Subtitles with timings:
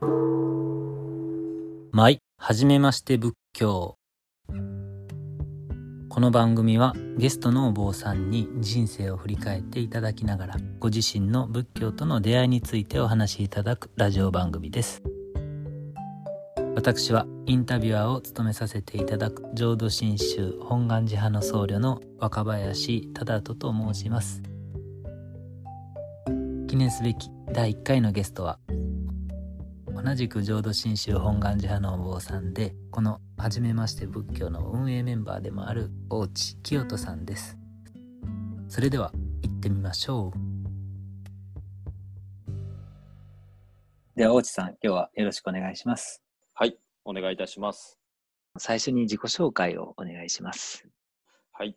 [0.00, 3.96] 舞、はじめまして仏教。
[6.08, 15.02] この番組はゲストのお坊さんに人生を振り返っていただきながらご自身の仏教との出会いについてお話しいただくラジオ番組です
[16.74, 24.42] 私はインタビュアーを務めさせていただく浄土真宗本願寺派の僧侶の若林忠人と申します
[26.68, 28.58] 記念すべき第1回のゲストは
[30.00, 37.58] 同じく浄土真宗本願寺派のお坊さんでこの初めまして仏教の運営メンバーでもある大地清人さんです。
[38.68, 39.10] それでは
[39.42, 40.38] 行ってみましょう。
[44.14, 46.22] では大地さん今日はよろしくお願いします。
[46.54, 47.98] はいお願いいたします。
[48.56, 50.86] 最初に自己紹介をお願いします。
[51.50, 51.76] はい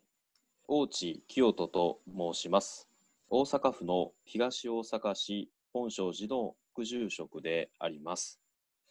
[0.68, 2.88] 大地清人と申します。
[3.30, 8.40] 大阪府の東大阪市本庄寺の副住職であります。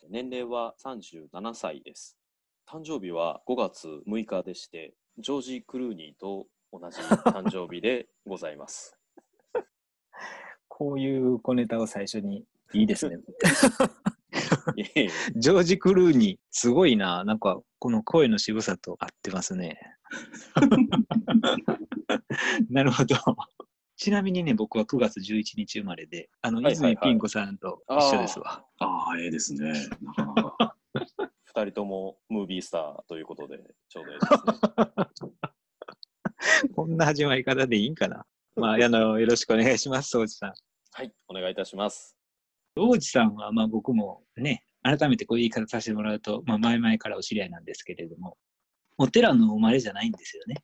[0.10, 2.16] 年齢は37歳です。
[2.70, 8.96] 誕生日は5月6日でして、ジョージ・クルーニーと同じ誕生日でございます。
[10.70, 13.18] こういう小ネタを最初にいいですね。
[15.36, 17.24] ジョージ・クルーニー、すごいな。
[17.24, 19.80] なんか、この声の渋さと合ってますね。
[22.70, 23.16] なるほど。
[24.02, 28.66] ちなみにね、僕は9月11日生まれで、あの、はいはいはい、泉ピン子さんと一緒ですわ。
[28.80, 29.74] ああ、ええー、ですね。
[30.02, 30.76] なかなか。
[31.46, 34.26] 二人ともムービースターということで、ちょうどいいで
[35.16, 35.32] すね。
[36.74, 38.26] こんな始まり方でいいんかな。
[38.56, 40.54] まあ、あの、よろしくお願いします、総司さん。
[40.94, 42.18] はい、お願いいたします。
[42.76, 48.36] 王子さんは、まあ僕もね、改めてこういう言い方させてもらうと、まあ前々からお知り合いなんですけれども、
[48.98, 50.56] お寺の生まれじゃないんですよね。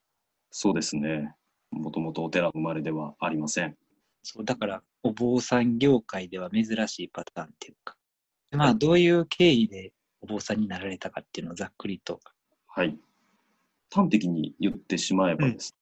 [0.49, 1.35] そうですね。
[1.71, 3.75] もともとお寺生まれではありません。
[4.23, 7.95] そうだからお坊さん業界では珍しいパターンっていうか、
[8.51, 12.19] まあどういう経緯でお坊さんになられたかっていうのをざっくりと。
[12.67, 12.97] はい。
[13.93, 15.75] 端的に言ってしまえばです、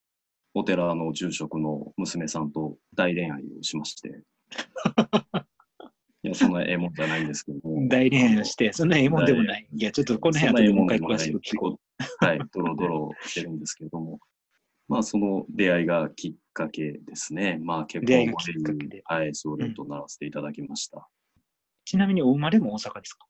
[0.54, 4.22] うん、お寺の住職の娘さんと大恋愛をしまして。
[6.22, 7.88] いや、そんなええもんじゃないんですけども。
[7.88, 9.68] 大恋愛をして、そんなええもんでもない。
[9.72, 12.24] いや、ちょっとこの辺はもう一回詳しく聞こう。
[12.24, 14.18] はい、ドロドロしてるんですけども。
[14.88, 17.58] まあ、その出会いがきっかけですね。
[17.62, 18.36] まあ、結婚も
[18.88, 21.04] で、はい、僧侶とならせていただきました、うん、
[21.84, 23.26] ちなみにお生まれも大阪ですか？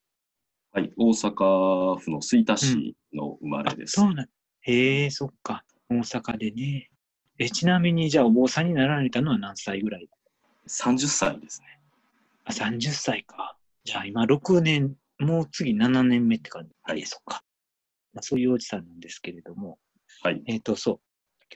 [0.72, 3.98] はい、大阪府の吹田市の生まれです。
[4.00, 4.26] うん、そうなん
[4.60, 5.64] へえ、そっか。
[5.88, 6.90] 大阪でね。
[7.38, 10.08] え、ちなみに、じゃあ、お坊さんになられたのは何歳ぐらい
[10.68, 11.80] ?30 歳ですね。
[12.44, 13.56] あ、30歳か。
[13.84, 16.74] じゃあ、今6年、もう次7年目って感じ。
[16.82, 17.42] はい、そっか。
[18.12, 19.78] まあ、そういうおじさんなんですけれども。
[20.22, 20.42] はい。
[20.46, 21.00] えっ、ー、と、そう。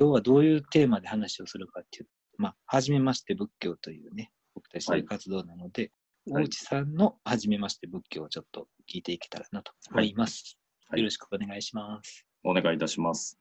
[0.00, 5.92] 今日はどういうテーマで話をするかっていう、まあ、はじめまして仏教というね、僕たちの活動なので、
[6.26, 10.56] はい、大内さんのはじめまして仏教をちょっと聞いていけたらなと思います。
[10.88, 12.24] はい、よろしくお願いします。
[12.44, 13.38] お願いいたします。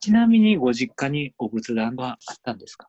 [0.00, 2.88] ちなみにご実家にお仏壇はあったんですか？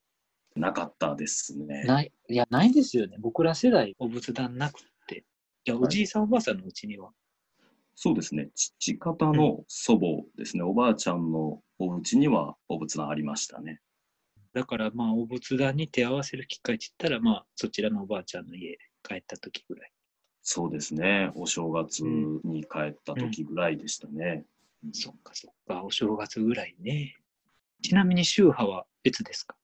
[0.56, 1.84] なかったですね。
[1.84, 3.18] ない、いや、ないですよね。
[3.20, 5.26] 僕ら世代お仏壇なくて。
[5.66, 7.12] いや、おじいさん、おばあさんのうちには。
[7.96, 8.50] そうですね。
[8.56, 10.64] 父方の祖母ですね。
[10.64, 13.80] おばあちゃんのお家にはお仏壇ありましたね。
[14.54, 19.92] だからまあお仏壇に手合わせる機会って言ったらまあそちらのおばあちゃんの家帰った時ぐらい。
[20.42, 21.32] そうですね。
[21.36, 24.46] お正月に帰った時ぐらいでしたね。
[24.84, 25.84] うんうん、そっかそっか。
[25.84, 27.16] お正月ぐらいね。
[27.82, 29.56] ちなみに宗派は別ですか？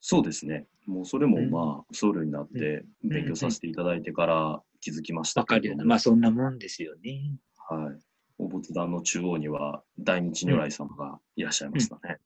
[0.00, 0.66] そうですね。
[0.86, 5.84] もうそれもまあ、僧侶になって勉強させていただいてから気づきましたわ、かるよな。
[5.84, 7.32] まあそんなもんですよね。
[7.68, 7.98] はい。
[8.38, 12.18] お仏壇の中央には大日如来様がいらっしゃいましたね。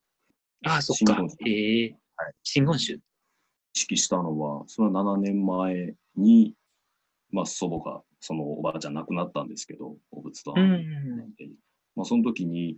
[0.64, 1.22] うん、ああ、そっか。
[1.46, 2.34] ええー、はい。
[2.42, 2.94] 真言宗。
[2.94, 3.00] 意
[3.78, 6.54] 識したのは、それは7年前に、
[7.30, 10.54] まあ、祖母が、そのおばあちゃん亡くなったんですけど、お仏壇。
[10.56, 11.34] うん、
[11.94, 12.76] まあ、その時に、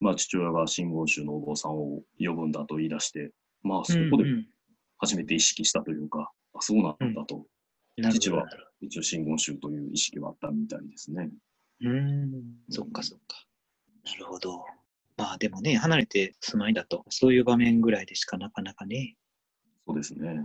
[0.00, 3.32] まあ、父親が真言宗のお坊さんを呼ぶんだと言い出して、
[3.62, 4.24] まあ、そこで
[4.98, 7.46] 初めて意識したというか、あ、そうなんだと。
[8.12, 8.44] 父は
[8.80, 11.30] 一応真言宗という意識はあったみたいですね。
[11.84, 12.30] うん、
[12.70, 13.46] そっかそっか。
[14.04, 14.64] なるほど。
[15.16, 19.16] まあでもね、離れて住まいだと、そういう場面ぐらいでしかなかなかね。
[19.86, 20.44] そうですね。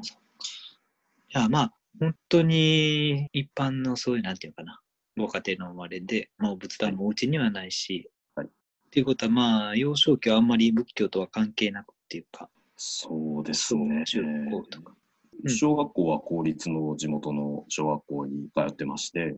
[1.33, 4.79] いや、まあ、本当に一般のそういう、なんていうかな、
[5.17, 8.47] ご家庭の生まれで、まあ、仏壇もお家にはないし、はい。
[8.47, 8.49] っ
[8.91, 14.03] ていうことは、まあ、幼少期はあんまり仏教とは関係なくっていうか、そうですね。
[14.05, 14.95] 中学校とか。
[15.47, 19.37] 小学校は公立の地元の小学校に通ってまして、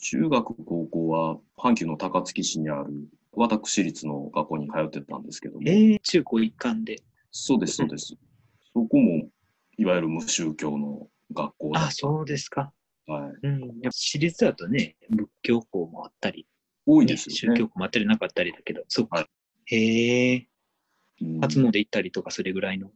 [0.00, 2.92] 中学、高校は阪急の高槻市にある
[3.32, 5.62] 私立の学校に通ってたんですけども。
[5.66, 7.02] えー、中高一貫で。
[7.30, 8.16] そうです、そうです。
[8.74, 9.28] そこも、
[9.76, 12.72] いわゆる無宗教の学校あ、そうですか。
[13.06, 13.46] はい。
[13.46, 13.60] うん。
[13.60, 16.46] やっぱ私立だとね、仏教校もあったり、
[16.86, 17.56] 多いですよね。
[17.56, 19.18] 宗教校もあったりなかったりだけど、そっか。
[19.18, 19.26] はい
[19.72, 20.48] へえ、
[21.20, 22.90] うん初詣行ったりとかそれぐらいの。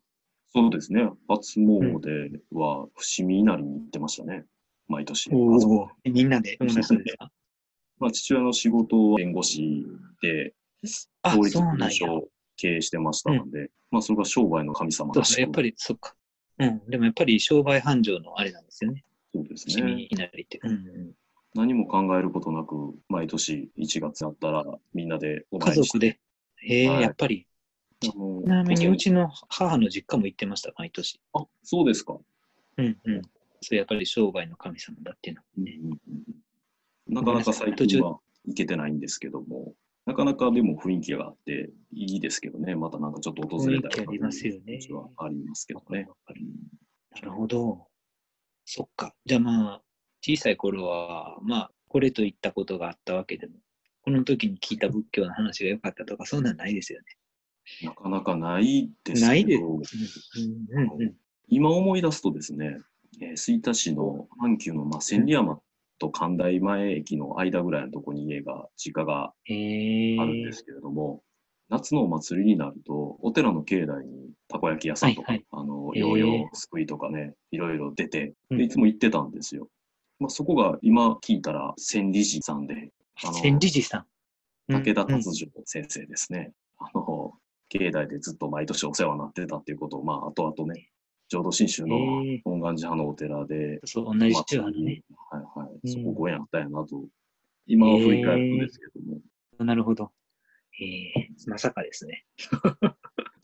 [0.52, 1.08] そうですね。
[1.28, 4.44] 初詣は伏見稲荷に行ってましたね。
[4.88, 5.30] 毎年。
[5.32, 6.56] おみんなで？
[6.58, 7.30] 友達ですか
[7.98, 9.86] まあ、父親の仕事は弁護士
[10.20, 10.52] で、
[11.22, 11.88] あ、法律そうなんや。
[11.88, 16.14] 事務所を経営してましたので、まあ、それが商売の神様らしやっぱり、そっか。
[16.58, 16.82] うん。
[16.88, 19.04] でもやっぱり商売繁盛のあれなんですよね。
[19.32, 20.06] そうですね。
[20.10, 20.60] 稲荷って。
[20.62, 21.14] うんうん。
[21.54, 25.86] 何も考えることなく、毎年1月だったらみんなでお家参りして。
[25.86, 26.20] 族で。
[26.62, 27.46] へえ、はいやっぱり。
[28.00, 28.12] ち
[28.44, 31.20] なみにこうちの母の実家も行ってました、毎年。
[31.32, 32.18] そあ、そうですか。
[32.76, 33.22] うんうん。
[33.64, 35.42] それやっぱり商売の神様だっていうの。
[35.58, 35.98] うんうんうん
[37.06, 39.74] なかなか最近は行けてないんですけども、
[40.06, 44.78] なかなかでも雰囲気があっていいですけどね、またなんかちょっと訪れたい雰囲気ありますよね
[45.18, 46.06] ありますけどね。
[46.30, 46.44] うん
[47.14, 47.86] なるほど。
[48.64, 49.14] そっか。
[49.24, 49.82] じゃあまあ、
[50.20, 53.52] 小さい頃は、まあ、これといったことがあったわけでも、
[54.02, 57.06] この時に聞いた仏教の話が良かったとか、そんなんないですよね。
[57.82, 59.60] なかなかないですけど、ないです
[60.72, 61.14] うんうんうん。
[61.48, 62.80] 今思い出すとですね、
[63.20, 65.60] えー吹田市の阪急の、まあ、千里山
[65.98, 69.24] と神台前駅の間ぐらいのとこに家が、実家が。
[69.24, 71.22] あるんですけれども、
[71.68, 79.68] 夏のお祭りになると、お寺の境内にたこ焼き屋さんとか、はいはいあの、ヨーヨーすくいとかね、いろいろ出て、うんでいつも行ってたんですよ。
[80.18, 82.90] まあ、そこが今聞いたら千里寺さんで、
[83.22, 84.06] あの千里寺さん。
[84.68, 86.52] 武田うんうん達次郎先生ですね。
[86.78, 87.32] あの、
[87.68, 90.88] 境内でずっと毎年お世話になってたっていうことを、まあ、後々ね、
[91.34, 91.96] 浄土真宗の
[92.44, 95.02] 本願寺派のお寺で、そう、同じ宗派のね。
[95.30, 97.04] はいはい、うんそこご縁あったんやなと、
[97.66, 100.12] 今は振り返るとですけども、なるほど。
[100.80, 102.24] ええまさかですね。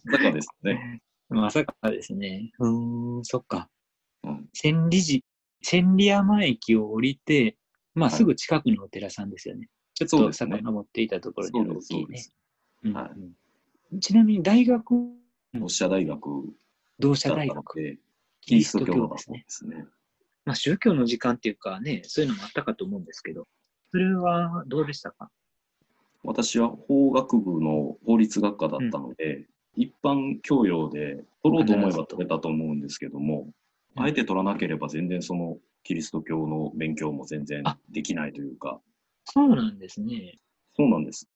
[0.04, 2.52] だからですね、 まさかですね。
[2.60, 3.68] うーん、そっか。
[4.22, 5.24] うん千里寺、
[5.62, 7.56] 千里山駅を降りて、
[7.94, 9.68] まあ、はいすぐ近くのお寺さんですよね。
[9.94, 12.24] ちょっと遡っていたところに大きいね
[14.00, 14.94] ちなみに大学、
[15.54, 16.54] 同志社大学
[17.00, 17.98] 同志社大学、で、
[18.42, 19.38] キリスト教ですね。
[19.38, 19.84] ですね。
[20.44, 23.46] まあ、宗教の時間っていうかね、そういうのもあったかと思うんですけど、
[23.90, 25.30] それはどうでしたか？
[26.22, 33.52] 私は法学部の法律学科だったので、一般教養で取ろうと思えば取れたと思うんですけども、うん
[33.96, 38.80] あえて取らなければ全然そのキリスト教の勉強も全然あできないというか、
[39.24, 40.38] そうなんですね。
[40.76, 41.26] そうなんです。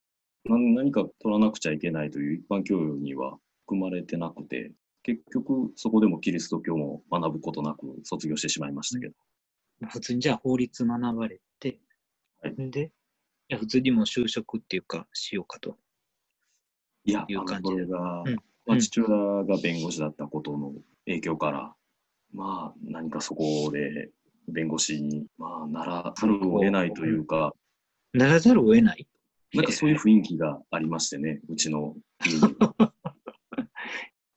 [0.45, 4.71] な何か取らなくちゃいけないという一般教養には含まれてなくて、
[5.05, 9.15] 結局そこでもキリスト教も学ぶことなく卒業してしまいましたけど、
[9.89, 11.79] 普通にじゃあ法律学ばれて、
[12.43, 12.71] はい。
[12.71, 12.91] で、い
[13.51, 15.77] や普通にもう就職っていうか、しようかと。
[17.05, 17.75] いや、いう感じで。
[17.75, 18.35] これが、うん。
[18.35, 18.81] まあ、うん。
[18.81, 20.73] 父親が弁護士だったことの
[21.05, 21.75] 影響から、
[22.33, 24.11] まあ、何かそこで
[24.49, 27.53] 弁護士に、まあ、ならざるを得ないというか、
[28.15, 29.07] ならざるを得ない。
[29.53, 32.41] なんかそういう雰囲気がありましてね、うちの家に。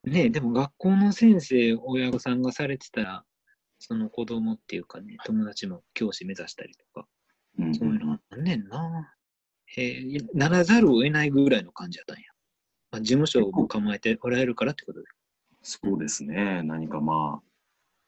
[0.08, 3.24] ねえでも学校の先生、親御さんがされてたら、
[3.80, 7.08] その子供っていうかね、友達も教師目指したりとか、
[7.60, 9.14] うんそういうのあんねんな。
[9.66, 12.24] へえ、ならざるを得ないぐらいの感じだったんや。
[12.92, 15.08] まあ、事務所を構えておられるからってことで。
[15.62, 17.48] そうですね、何かまあ、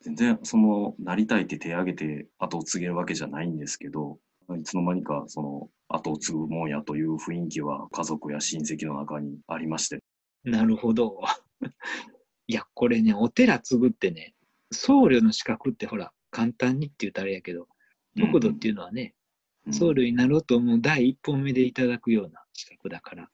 [0.02, 4.20] 全然その、なりたいって手挙げて後を継げるわけじゃないんですけど、
[4.58, 10.00] いつの間にかその、後を継ぐもんやという雰囲気は家族や親戚の中にありまして、
[10.46, 11.22] なるほど。
[12.48, 14.34] いや、これね、お寺継ぐってね、
[14.72, 17.68] 僧侶の資格ってほら、簡単にって言ったらあれやけど、
[18.16, 19.14] 国土っていうのはね、
[19.66, 23.30] うん僧侶になろうと思う第一本目でいただくような資格だから、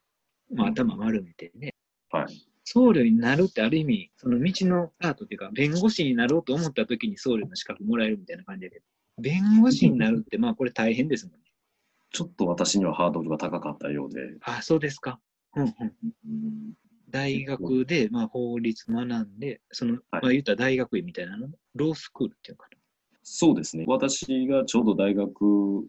[0.53, 1.75] まあ、うん頭丸めてね、
[2.10, 2.48] はい。
[2.65, 8.86] 僧侶になるってある意味、その道のスタートっていうか、弁護士になろうと思った時に僧侶の資格もらえるみたいな感じだけど、
[9.22, 11.39] 弁護士になるって、まあこれ大変ですもんね。
[12.12, 15.20] ちょっと私にはハードルが高かったようで、あ、そうですか。
[15.55, 16.74] うんうん。
[17.15, 20.01] うん大学で、まあ、法律学んで、その、はい。
[20.12, 22.77] まあ言ったら大学院みたいなの、ロースクールっていうのかな？
[23.24, 23.86] そうですね。
[23.88, 25.34] 私がちょうど大学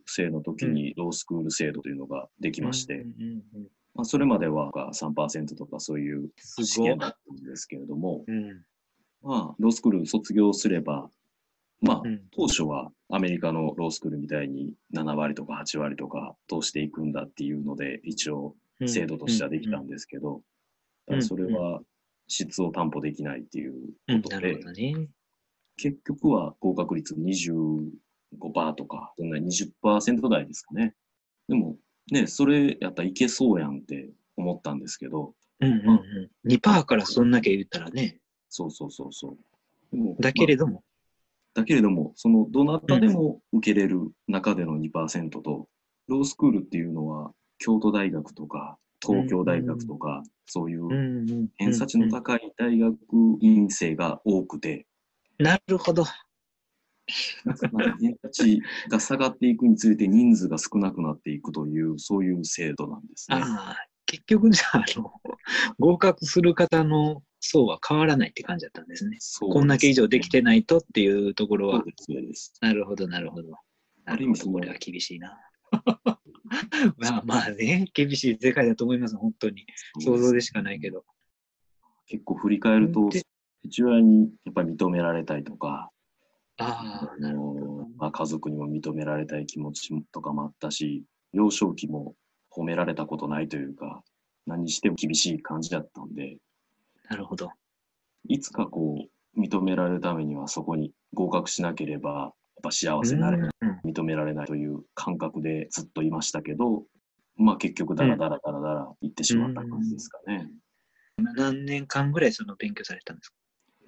[0.06, 3.04] 生の時にロースクール制度というのができまして、
[3.94, 8.64] まあ、それまでは3%とかそういう試験だったんですけれども、うん。
[9.22, 11.10] まあ、ロースクール卒業すれば、
[11.82, 12.22] まあ、うん。
[12.30, 18.88] 当初はアメリカのロースクールみたいに7割とか8割とか通していくんだっていうので、一応うん。
[18.88, 20.42] 制度としてはできたんですけど、
[21.20, 21.80] それは
[22.28, 23.74] 質を担保できないっていう
[24.08, 25.08] うんなことで、るほどね。
[25.76, 30.94] 結局は合格率25%とか、そんな20%台ですかね。
[31.48, 31.76] でも、
[32.10, 36.50] ね、それやったらいけそうやんって思ったんですけど、うんうんうん。
[36.50, 39.38] 2%からそんだけ言ったらね、そうそうそうそう。
[39.92, 40.84] でもだけれど、ども、
[41.54, 45.68] だけれども、そのどなたでも受けれる中での2%と、
[46.08, 52.96] ロースクールっていうのは、京都大学とか、東京大学とか、そういう偏差値の高い大学
[53.40, 54.86] 院生が多くて、
[55.38, 56.04] なるほど。
[58.00, 63.42] 偏差値が下がっていくにつれて人数が少なくなっていくという、そういう制度なんですね。
[64.06, 65.12] 結局じゃあ、あの、
[65.78, 69.16] 合格する方の層は変わらないって感じだったんですね。
[69.20, 71.84] すねこんだけ以上できてないとっていうところは。
[72.60, 73.52] なるほど、なるほど。
[74.04, 75.38] なるほど、これは厳しいな。
[76.98, 79.66] まあまあね、厳しい世界だと思います、本当に。
[80.00, 81.04] 想像でしかないけど。
[82.06, 83.08] 結構振り返ると、
[83.64, 85.90] 父親にやっぱり認められたいとか、
[86.58, 92.14] あなるほどまあ、家族にも認められたい気持ちとかもあったし、幼少期も
[92.50, 94.02] 褒められたことないというか、
[94.46, 96.38] 何しても厳しい感じだったんで、
[97.10, 97.50] なるほど。
[98.28, 102.32] いつかこう、認められるためにはそこに合格しなければ、
[102.66, 103.50] ぱ幸せになれない、
[103.84, 106.84] 認められないという感覚でずっといましたけど、
[107.36, 110.50] まあ結局だらだらだらだら行ってしまった感じですかね。
[111.18, 113.36] 何年間ぐらいその勉強されたんですか？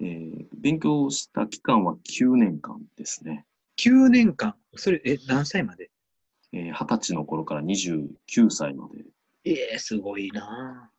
[0.01, 3.45] えー、勉強した期間は9年間ですね。
[3.77, 4.55] 9年間。
[4.75, 5.91] それ、え、何歳まで？
[6.53, 9.03] えー、20歳の頃から29歳まで。
[9.45, 10.89] ええー、すごいな。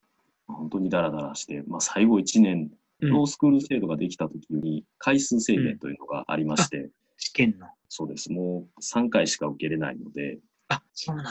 [0.46, 2.70] 本当にダラダラして、まあ、最後1年、
[3.00, 6.90] ロースクール制度ができた時に回数制限というのがありまして、うん、
[7.20, 8.32] 試験のそうです。
[8.32, 11.30] もう3回しか受けれないので、あ、そうなんや。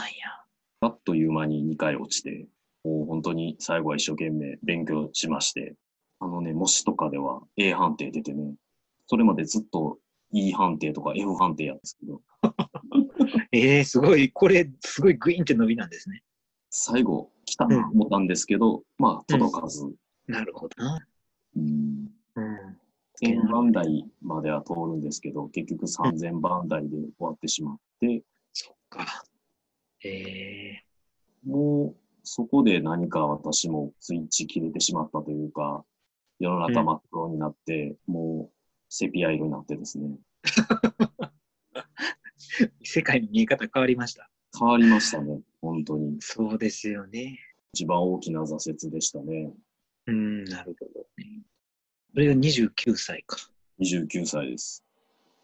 [0.81, 2.48] あっという間に2回落ちて、
[2.84, 5.75] もう本当に最後は一生懸命勉強しまして、
[6.19, 8.55] あのね、模試とかでは A 判定出てね、
[9.08, 9.98] それまでずっと
[10.31, 12.22] E 判定とか F 判定やったんですけど。
[13.51, 16.24] え えー、すごい、これ、すごいグイーンって伸びなんですね。
[16.69, 19.86] 最後、来たな思ったんですけど、うん、まあ、届かず。
[19.86, 19.96] うん、
[20.27, 21.00] なるほどな。
[21.55, 22.12] うん。
[22.36, 22.79] うん。
[23.21, 28.23] 1000番台までは通るんですけど、結局3000番台で終わってしまって。
[28.53, 29.23] そっか。
[30.03, 35.83] ええー、もう、そこで何か私もスイッチ切れてしまったというか、
[36.39, 38.55] 世の中真っ黒になって、うん、もう、
[38.89, 40.17] セピア色になってですね。
[42.83, 44.29] 世界の見え方変わりました。
[44.57, 46.17] 変わりましたね、本当に。
[46.21, 47.38] そうですよね。
[47.73, 49.53] 一番大きな挫折でしたね。
[50.07, 51.43] うん、なるほどね。
[52.19, 53.38] それが29歳か。
[53.81, 54.83] 29歳です。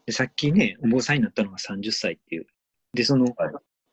[0.06, 2.48] でさっきね、お坊さんになったのが30歳っていう。
[2.94, 3.34] で、その、はい、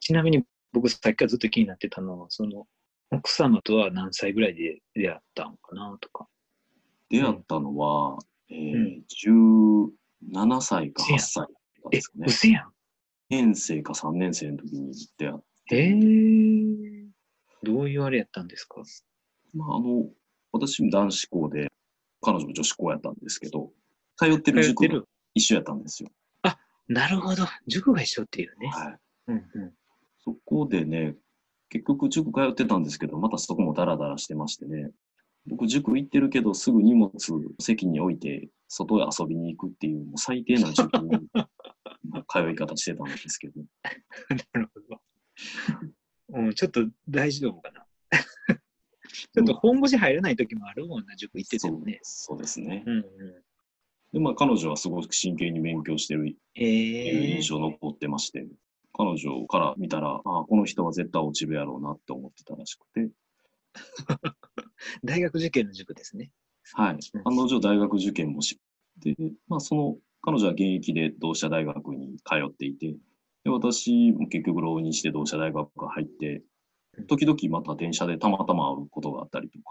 [0.01, 2.67] ちなみに僕さっきからずっと気になってたのは、その、
[3.13, 6.27] 奥様とは何歳ぐらいで出会ったのかなとか。
[7.09, 8.19] 出会ったのは、
[8.51, 9.91] うん、えー、
[10.27, 11.47] 17歳か8歳
[11.93, 12.25] ですかね。
[12.27, 12.73] え、うせやん。
[13.31, 15.77] 年生か3年生の時に出会って。
[15.77, 17.07] えー、
[17.63, 18.83] どういうあれやったんですか？
[19.55, 20.11] まあ、あの、
[20.51, 21.71] 私も男子校で、
[22.23, 23.71] 彼女も女子校やったんですけど、
[24.17, 25.03] 通ってる塾が
[25.35, 26.11] 一緒やったんですよ。
[26.43, 27.45] あ、なるほど。
[27.67, 28.69] 塾が一緒っていうね。
[28.69, 28.99] はい。
[29.29, 29.73] うんうん、
[30.19, 31.17] そこでね、
[31.69, 34.91] 結局塾通ってたんですけど、またそこもダラダラしてましてね、
[35.47, 37.13] 僕塾行ってるけど、すぐ荷物
[37.61, 41.11] 席に置いて、外へ遊びに行くっていう、もう最低な塾に
[42.29, 43.63] 通い方してたんですけど。
[44.55, 45.03] なるほど。
[46.35, 47.87] うん、ちょっと大丈夫かな。
[49.13, 52.01] ちょっと本腰入らない時もあるもんな、塾行っててもね。
[52.03, 52.83] そうですね。
[52.87, 53.05] うんうん、
[54.13, 58.47] で、まあ彼女はすごく真剣に勉強してるっていう印象残ってまして、
[58.95, 63.11] 彼女から見たら、ああ、この人は絶対落ちるやろうなって思ってたらしくて。
[65.03, 66.31] 大学受験の塾ですね。
[66.75, 66.99] はい。
[67.25, 68.61] 案の定大学受験もし、
[68.99, 69.17] で、
[69.49, 72.95] まあその、彼女は現役で同志社大学に通っていて、
[73.45, 76.43] で私も結局浪人して同志社大学が入って、
[77.09, 79.65] 時々また電車でたまたま会うことがあったりとか、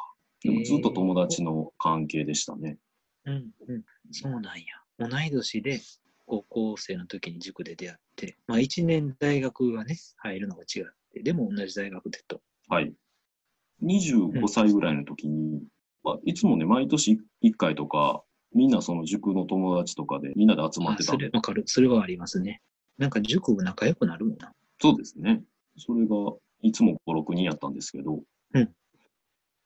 [0.43, 2.77] でもずっと友達の関係でしたね。
[3.25, 3.33] うん、
[3.67, 4.65] うん、そうなんや。
[4.97, 5.81] 同い年で
[6.25, 12.41] 高校生の時に塾で出会って、まあ1年大学がね、入るのが違って、でも同じ大学でと。
[12.69, 12.93] はい。
[13.83, 15.63] 25歳ぐらいの時に、うん、
[16.03, 18.23] まあ、いつもね、毎年1回とか、
[18.53, 21.63] みんなその塾の友達とかでみんなで集まってたそれわかる。
[21.65, 22.61] それはありますね。
[22.97, 24.53] なんか塾仲良くなるもんな。
[24.79, 25.41] そうですね。
[25.77, 26.15] それが
[26.61, 28.21] いつも5、6人やったんですけど、
[28.53, 28.69] うん。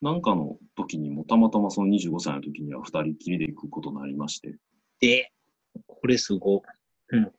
[0.01, 4.55] なんかの時にもたまたまその25歳の時には2人きりで行くことになりまして。
[5.01, 5.29] え
[5.87, 6.61] これすご。
[7.09, 7.31] うん。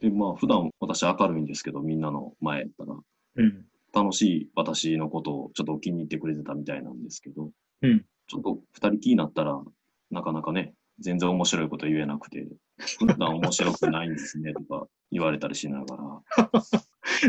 [0.00, 2.94] で、まあ、普段私明るいんですけど、みんなの前やったら、
[3.36, 3.66] うん。
[3.92, 7.50] 楽しい私のことをちょっと気に入ってくれてたみたいなんですけど、
[7.82, 8.04] うん。
[8.28, 9.60] ちょっと二人気になったら、
[10.10, 12.46] なかなかね、全然面白いこと言えなくて、
[12.98, 16.22] 普段面白くないんですねとか言われたりしながら。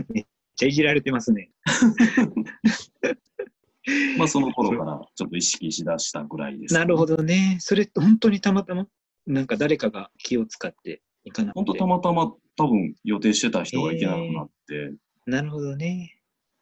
[0.09, 0.25] め っ
[0.61, 1.49] ちゃいじられてますね。
[4.19, 7.57] まあその頃からちょっと意識しだしたぐらいです、ね、なるほどね。
[7.59, 8.87] それ本当にたまたま？
[9.25, 11.59] なんか誰かが気を使って行かなくて。
[11.59, 14.93] 本当たまたま多分予定してた人が行けなくなって、
[15.25, 16.21] なるほどね。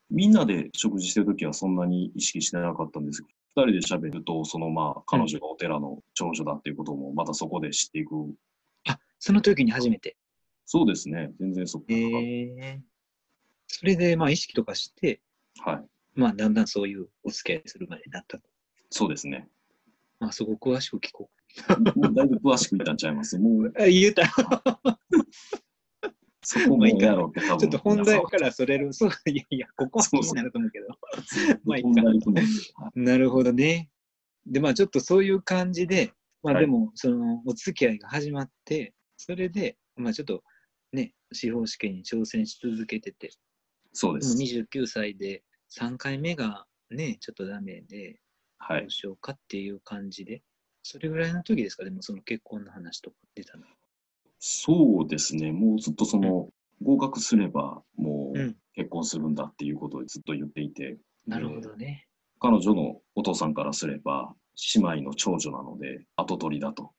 [0.10, 8.34] みんなで食事してるときはそんなに意識してなかったんですけど、二人で喋ると、そのまあ、彼女がお寺の長女だっていうことも、またそこで知っていく。
[8.88, 10.16] あ、その時に初めて。
[10.66, 11.34] そうですね。
[11.40, 12.82] 全然そこえから、え
[13.70, 15.22] それで、まあ、意識とかして、
[15.64, 15.86] はい。
[16.16, 18.44] まあ、だんだんそういうお付き合いするまでになったと。
[18.90, 19.48] そうですね。
[20.20, 21.30] まあ、そこ詳しく聞こ
[21.96, 23.40] もうだいぶ詳しく言ったんちゃいます。
[23.40, 23.74] もう、う。
[23.80, 24.24] あ、言うた。
[26.44, 27.60] そこもやろうって多分。
[27.60, 28.92] ちょっと本題からそれる。
[28.92, 30.88] そう、いやいや、ここは気になると思うけど。
[31.64, 31.90] まあいいか
[32.96, 33.90] なるほどね。
[34.46, 40.44] で、まあ、ちょっとそういう感じで、まあ、はいでも、その、お付き合いが始まって、それで、まあ、ちょっと、
[40.92, 43.30] ね、司法試験に挑戦し続けてて、
[44.00, 44.38] そうです。
[44.38, 45.44] 29歳で
[45.78, 48.22] 3回目がね、ちょっとダメで、
[48.58, 48.90] はいどう。
[48.90, 50.42] しようかっていう感じで、
[50.84, 53.66] それぐらいの時ですか、でもその結婚の話とか出たの。
[54.40, 55.52] そうですね。
[55.52, 56.48] もうずっとその、
[56.82, 62.08] 合格すれば、もううん結婚するんだっていうことをずっと言っていて、なるほどね。
[62.40, 64.34] 彼女のお父さんからすれば、
[64.76, 66.94] 姉妹の長女なので、後取りだと。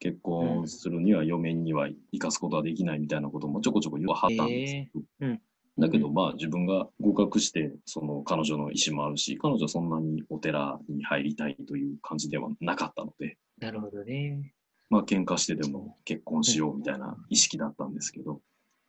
[0.00, 5.40] 結婚するには嫁には生かすことはできないみたいなこともちょこちょこ言わはったんですけど、えーうん
[5.80, 14.52] だけどまあ自分が合格して、その彼女の意思もあるし、彼女はそんなにお寺に入りたいという感じではなかったので、なるほどね。
[14.88, 18.40] まあ喧嘩してでも結婚しようみたいな意識だったんですけど、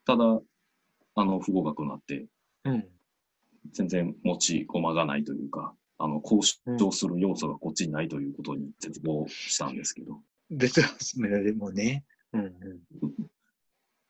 [0.06, 0.42] ただ、
[1.16, 2.26] あの、不合格になって、
[2.66, 2.86] うん。
[3.74, 10.20] 全然持ち駒がないというか、あの、交渉する要素がこっちにないということに絶望したんですけど、
[10.50, 10.82] 別
[11.20, 12.04] のでもね。
[12.34, 12.52] うんうん。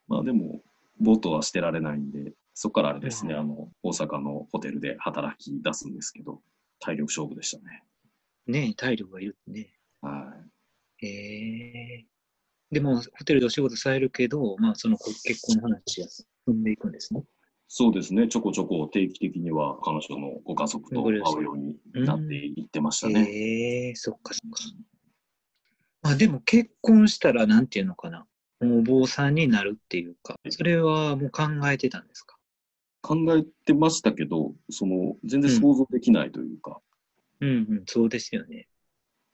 [0.07, 0.61] まあでも、
[0.99, 6.43] ボートは捨てられないんで、そこからあれですね、うんあの、大阪のホテルで働き出すんですけど、
[6.79, 7.83] 体力勝負でしたね。
[8.45, 9.73] ね体力がいるってね。
[9.99, 10.31] は
[11.01, 11.07] い。
[11.07, 12.05] ええ
[12.69, 17.23] でも、ホテルでお仕事されるけど、まあ、そのこ結婚の話が進んでいくんですね。
[17.67, 23.27] そうですね、ちょこちょこ定期的には彼女のご家族と会うようになっていってましたね。
[23.27, 24.63] ええそっかそっか。
[26.03, 28.27] まあ、でも結婚したら、なんていうのかな。
[28.59, 32.37] もうお坊さんになるっていうか、それはもう考えてたんですか？
[33.01, 36.79] 考えてましたけど、その、全然想像できないというか、
[37.39, 38.67] うんうん、そうですよね。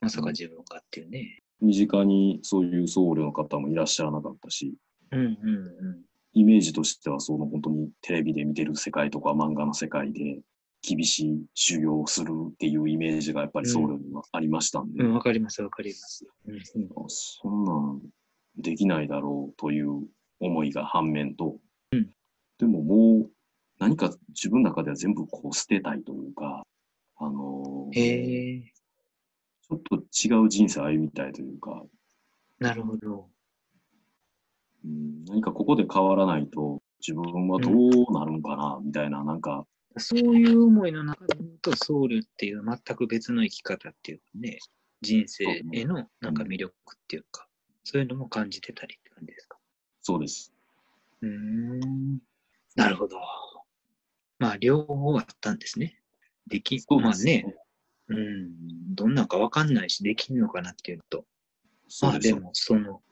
[0.00, 1.42] まさか自分がっていうね。
[1.60, 4.74] 身近にそういう僧侶の方もいらっしゃらなかったし、
[5.10, 5.38] うんうんうん。
[6.32, 10.40] イメージとしてはその本当にテレビで見てる世界とか漫画の世界で
[10.82, 16.24] 厳しい修行をするっていうイメージがやっぱり僧侶にはありましたんで、うん、わかります、わかります。
[16.46, 16.60] うんうん、
[17.08, 18.00] そんなん
[18.56, 20.06] できないだろうという
[20.40, 21.56] 思いが反面と、
[21.92, 22.08] うん
[22.58, 23.30] でももう
[23.78, 26.64] 何か自分の中では全部こう捨てたいというか、
[27.16, 28.62] あのー
[29.70, 31.84] ちょっと違う人生を歩みたいというか、
[32.58, 33.28] なるほど。
[34.82, 39.66] うん、何かここで変わらないと自分はどうなるんかな、みたいな、なんか、
[39.98, 44.58] そういう思いの中で言うと、僧侶っていう全く別の生き方っていうかね、
[45.02, 47.46] 人生へのなんか魅力っていうか、
[47.84, 49.58] そういうのも感じてたりって感じですか？
[50.00, 50.50] そうです。
[51.20, 52.18] うーん。
[52.74, 53.18] なるほど。
[54.38, 55.98] まあ、両方あったんですね。
[56.46, 57.44] でき、まあね、
[58.08, 61.24] うん、どんなんかわかんないし、できんのかなっていうのと、
[62.02, 63.02] まあでも、その、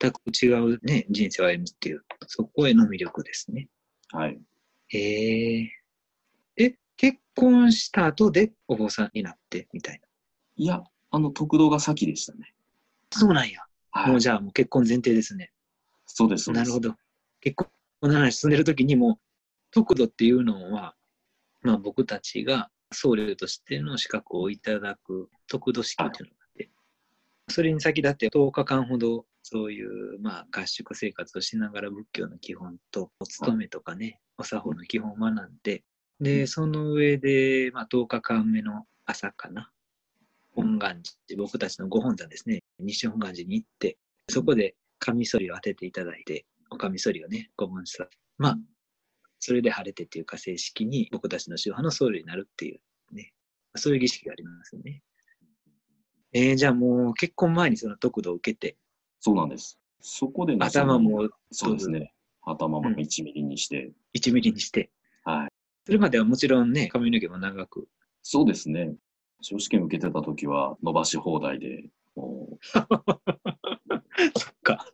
[0.00, 3.68] 全く違うね、人生を歩むっていう、そこへの魅力ですね。
[4.10, 4.40] はい。
[4.88, 5.70] へえ。
[6.56, 10.06] え、結婚した後でお坊さんになってみたいな。
[10.56, 12.54] いや、あの、特道が先でしたね。
[13.10, 13.60] そうなんや。
[13.90, 14.10] はい。
[14.10, 15.52] もうじゃあもう結婚前提ですね。
[16.06, 16.62] そうです、そうです。
[16.62, 16.94] なるほど。
[17.40, 17.68] 結婚
[18.02, 19.18] の話進んでる時にも、
[19.70, 20.94] 得度っていうのは、
[21.62, 26.70] まあ僕たちが僧侶としての資格をいただく得度式っていうのがあって、
[27.48, 35.84] それに先立って10日間ほどそういうまあ合宿生活をしながら仏教の基本とお勤めとかね、お作法の基本を学んで、
[36.20, 39.70] で、その上で、まあ、10日間目の朝かな、
[40.54, 48.08] 本願寺、僕たちのご本山ですね、西本願寺に行って、そこでカミソリを当てていただいて、おカミソリをね、ご門さ。
[48.36, 48.58] まあ、
[49.40, 52.80] それで晴れてっていうか正式に僕たちの宗派の僧侶になるっていう
[53.14, 53.32] ね、
[53.76, 55.02] そういう儀式がありますよね。
[56.32, 58.76] えー、じゃあもう結婚前にその得度を受けて、
[59.20, 59.78] そうなんです。
[60.00, 62.12] そこでね頭もそうですね。
[62.42, 64.90] 頭も1ミリにして、1ミリにして、
[65.24, 65.48] はい。
[65.84, 67.88] それまではもちろんね、髪の毛も長く。
[68.22, 68.94] そうですね。
[69.40, 72.84] 司法試験受けてた時は伸ばし放題で、も そっ
[74.62, 74.92] か。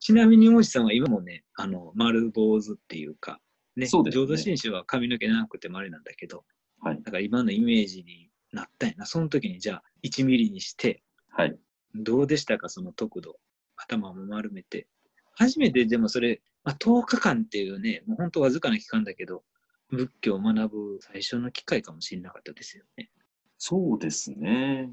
[0.00, 3.40] ちなみに、もしさんは今もね、あの、丸坊主っていうか、
[3.76, 6.44] ね、そうですね浄土真宗は髪の毛長くて丸なんだけど、
[6.82, 7.02] う、はい。
[7.02, 9.06] だから今のイメージになったんやな。
[9.06, 11.56] その時にじゃあ1ミリにして、はい。
[11.94, 13.36] どうでしたか、その得度。
[13.76, 14.86] 頭も丸めて。
[15.32, 19.42] 初めてでもそれ、まあ、10日間っていうね、もう本当わずかな期間だけど、
[19.90, 23.10] 仏教を学ぶ最初の機会かもしれなかったですよね。
[23.58, 24.90] そうですね。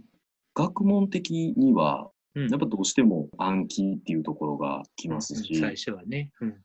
[0.55, 6.31] 学問的には、うんやっぱどうしても暗記っていうところがきますし、最初はね。
[6.39, 6.61] うん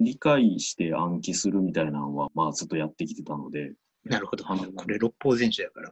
[0.00, 3.72] 理解して暗記するみたいなのは、まあずっとやってきてたので、
[4.04, 4.50] なるほど。
[4.50, 5.90] あのこれ六法全書やから。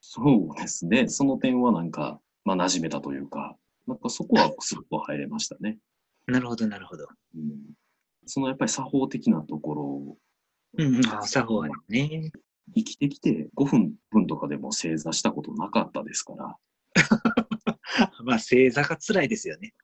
[0.00, 0.22] そ
[0.54, 1.08] うですね。
[1.08, 5.78] その点はなんか、まあ馴染めたというか、なんかそこはスッと入れましたね。
[6.26, 7.06] なるほど、なるほど。
[7.36, 7.74] うん、
[8.26, 10.16] そのやっぱり作法的なところ、
[10.76, 12.32] うんうん、あ作法はね。
[12.74, 16.56] 生きてきて5分分とかでも正座したことなかったですから、
[18.24, 19.74] まあ、正座が辛いですよね。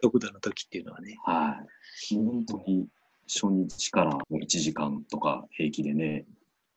[0.00, 1.16] 得度の時っていうのはね。
[1.24, 1.64] は
[2.10, 2.16] い。
[2.16, 2.88] もう本当に
[3.28, 6.26] 初日からもう1時間とか平気でね、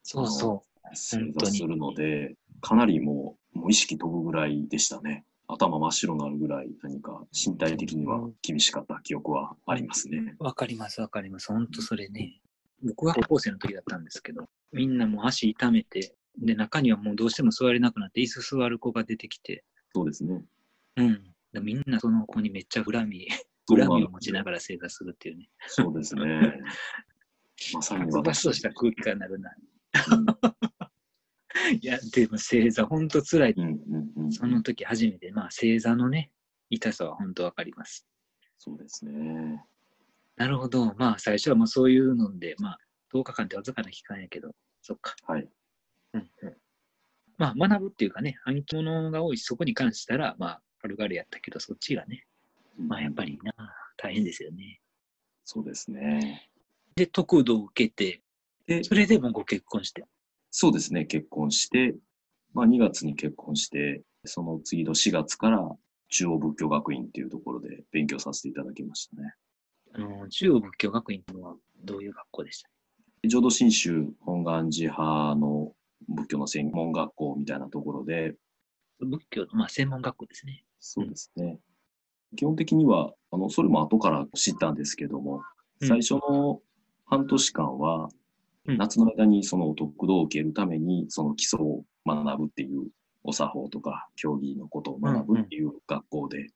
[0.04, 5.26] そうそ正座するので、かなりもうもう意識飛ぶぐらいでしたね。
[5.48, 10.36] 頭真っ白になるぐらい何か身体的には厳しかった記憶はありますね。
[10.40, 10.44] う。
[10.44, 11.48] わかります、わかります。
[11.48, 12.40] 本当それね。
[12.84, 20.42] 僕は高校生の時だったんですけど、みんなもう足痛めて、で、中にはもうどうしても座れなくなって、椅子座る子が出てきて、そうですね。
[20.96, 21.22] うん。
[21.54, 23.28] でみんなその子にめっちゃ恨み、
[23.67, 25.50] 恨みを持ちながら正座するっていうね。
[25.67, 26.60] そうですね。
[27.74, 29.52] まさにバ私スとした空気感になるな。
[30.12, 30.26] うん
[31.82, 33.54] いや、でも正座、本当辛い。
[33.58, 36.32] うんうんうんその時初めて、まあ正座のね、
[36.69, 38.08] 痛さは本当わかります。
[38.58, 39.63] そうですね。
[40.38, 40.93] なるほど。
[40.95, 42.80] まあ最初はもうそういうので、まあ
[43.13, 45.15] 10日間ってわずかな期間やけど、そっか。
[45.28, 45.50] はい。
[46.13, 46.58] うんうん。
[47.38, 52.26] まあ学ぶっていうかね、暗記物が多いし、そこに関したら、まあ軽々やったけど、そっちがね、
[52.78, 53.54] まあやっぱりな、
[53.98, 54.80] 大変ですよね。
[55.44, 56.50] そうですね。
[56.96, 58.22] で、得度を受けて、
[58.68, 60.06] で、それでもうご結婚して。
[60.50, 61.06] そうですね。
[61.06, 61.96] 結婚して、
[62.54, 65.70] まあ2月に結婚して、その次の4月から
[66.10, 69.34] 中央仏教学院っていうところで勉強させていただきましたね。
[69.94, 72.70] あの、中央仏教学院はどういう学校でした？
[73.28, 75.74] 浄土真宗本願寺派の
[76.08, 78.36] 仏教の専門学校みたいなところで、
[79.00, 80.64] 仏教の、まあ、専門学校ですね。
[80.80, 81.60] そうですね。
[82.36, 86.62] 基本的には、あの、それも後から知ったんですけども、うん最初の
[87.06, 88.10] 半年間は、
[88.67, 92.89] うん夏の間にそのお得度を受けるために、その基礎を学ぶっていう、
[93.24, 96.50] お作法とか競技のことを学ぶっていう学校で、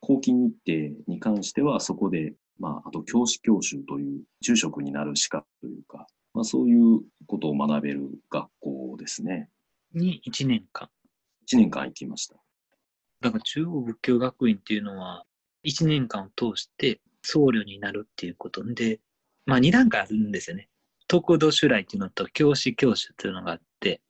[0.00, 9.48] 後期日程に関しては、そこで、まあ、あと教師教習という、住職になる資格というか、まあ、そういうことを学べる学校ですね。
[9.94, 10.90] に1年間。
[11.48, 12.36] 1年間行きました。
[13.26, 15.24] だか中央仏教学院っていうのは、
[15.64, 19.00] 1年間を通して僧侶になるっていうことで、
[19.46, 20.68] まあ2段階あるんですよね。
[21.08, 24.00] 得度主来っていうのと教師教習っていうのがあって、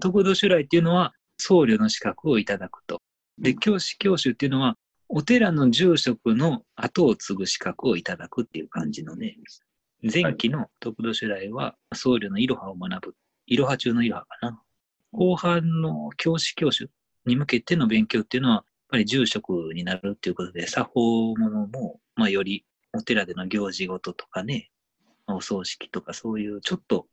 [0.00, 3.02] 得度主来っていうのは僧侶の資格をいただくと。
[3.38, 4.76] で、教師教習っていうのは、
[5.10, 9.36] お寺の住職の後を継ぐ資格をいただくっていう感じのね、
[10.02, 13.14] 前期の得度主来は僧侶のいろはを学ぶ。
[13.46, 14.62] いろは中のいろはかな。
[15.12, 16.88] 後半の教師教習
[17.26, 24.70] に向けての勉強っていうのは、やっぱり住職になるっていうことで、作法ものも、まあ、よりお寺での行事事とかね、
[25.26, 27.06] まあお葬式とかそういうちょっと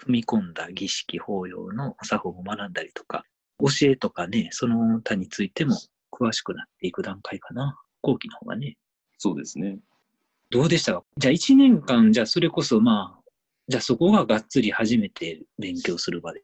[0.00, 3.24] 踏み込んだ儀式法要の作法も学んだりとか、
[3.60, 5.76] 教えとかね、その他についても
[6.10, 7.78] 詳しくなっていく段階かな。
[8.00, 8.76] 後期の方がね。
[9.18, 9.78] そうですね。
[10.50, 11.04] どうでしたか？
[11.16, 13.22] じゃあ1年間、じゃあそれこそまあ、
[13.68, 16.42] じゃあそこががっつり初めて勉強する場で。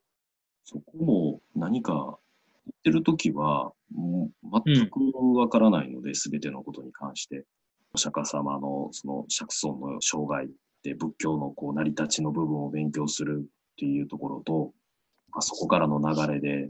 [0.64, 2.27] そこも何か言
[2.84, 4.98] 言ってるときは、もう全く
[5.36, 7.44] わからないので、すべ、てのことに関して。
[7.94, 10.46] お釈迦様のその釈尊の生涯
[10.82, 13.44] で仏教のこう成り立ちの部分を勉強するっ
[13.78, 14.72] ていうところと、
[15.32, 16.68] まあ、そこからの流れで、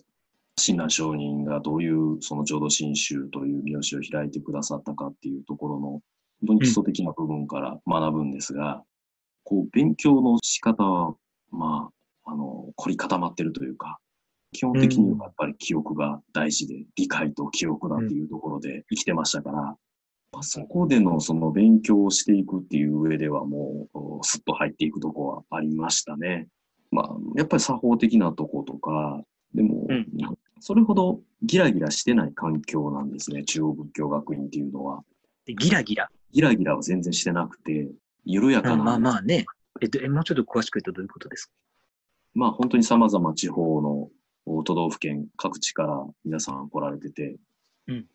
[0.56, 6.02] 親鸞上人がどういうその浄土真宗という見教を開いてくださったかっていうところの、本
[6.46, 8.82] 当に基礎的な部分から学ぶんですが、
[9.44, 11.14] こう勉強の仕方は、
[11.50, 11.90] ま
[12.24, 13.98] あ、あの、凝り固まってるというか、
[14.52, 26.48] 基本的にはやっぱり記憶が大事で、理解と記憶だっていうところで生きてましたから、まあ、そこでのその勉強をしていくっていう上ではもう、スッと入っていくとこはありましたね。
[26.90, 29.22] まあ、やっぱり作法的なとことか、
[29.54, 30.06] でも、うん
[30.60, 35.04] それほどギラギラしてない環境なんですね、中央仏教学院っていうのは。
[35.46, 36.08] でギラギラ。
[36.32, 37.88] ギラギラは全然してなくて、
[38.24, 39.46] 緩やかな、まあまあね。
[39.80, 41.52] えっと、えもうちょっと詳しく言うとどういうことですか？
[42.34, 44.08] まあ本当に様々地方の
[44.64, 47.36] 都道府県各地から皆さん来られてて、
[47.86, 48.06] うん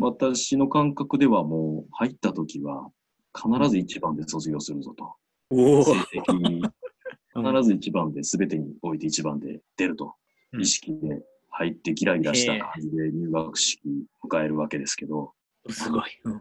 [0.00, 2.88] 私の感覚ではもう入った時は
[3.36, 5.14] 必ず一番で卒業するぞと。
[5.50, 6.70] お成績
[7.36, 10.14] 必ず一番で全てにおいて一番で出ると。
[10.52, 13.82] うん意識で入ってギラギラした感じで入学式
[14.24, 15.34] 迎えるわけですけど、
[15.68, 16.02] すごい。
[16.24, 16.40] うん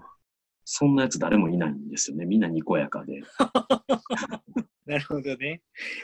[0.66, 2.26] そんなやつ誰もいないんですよね。
[2.26, 3.22] みんなにこやかで。
[4.94, 5.62] なるほどね。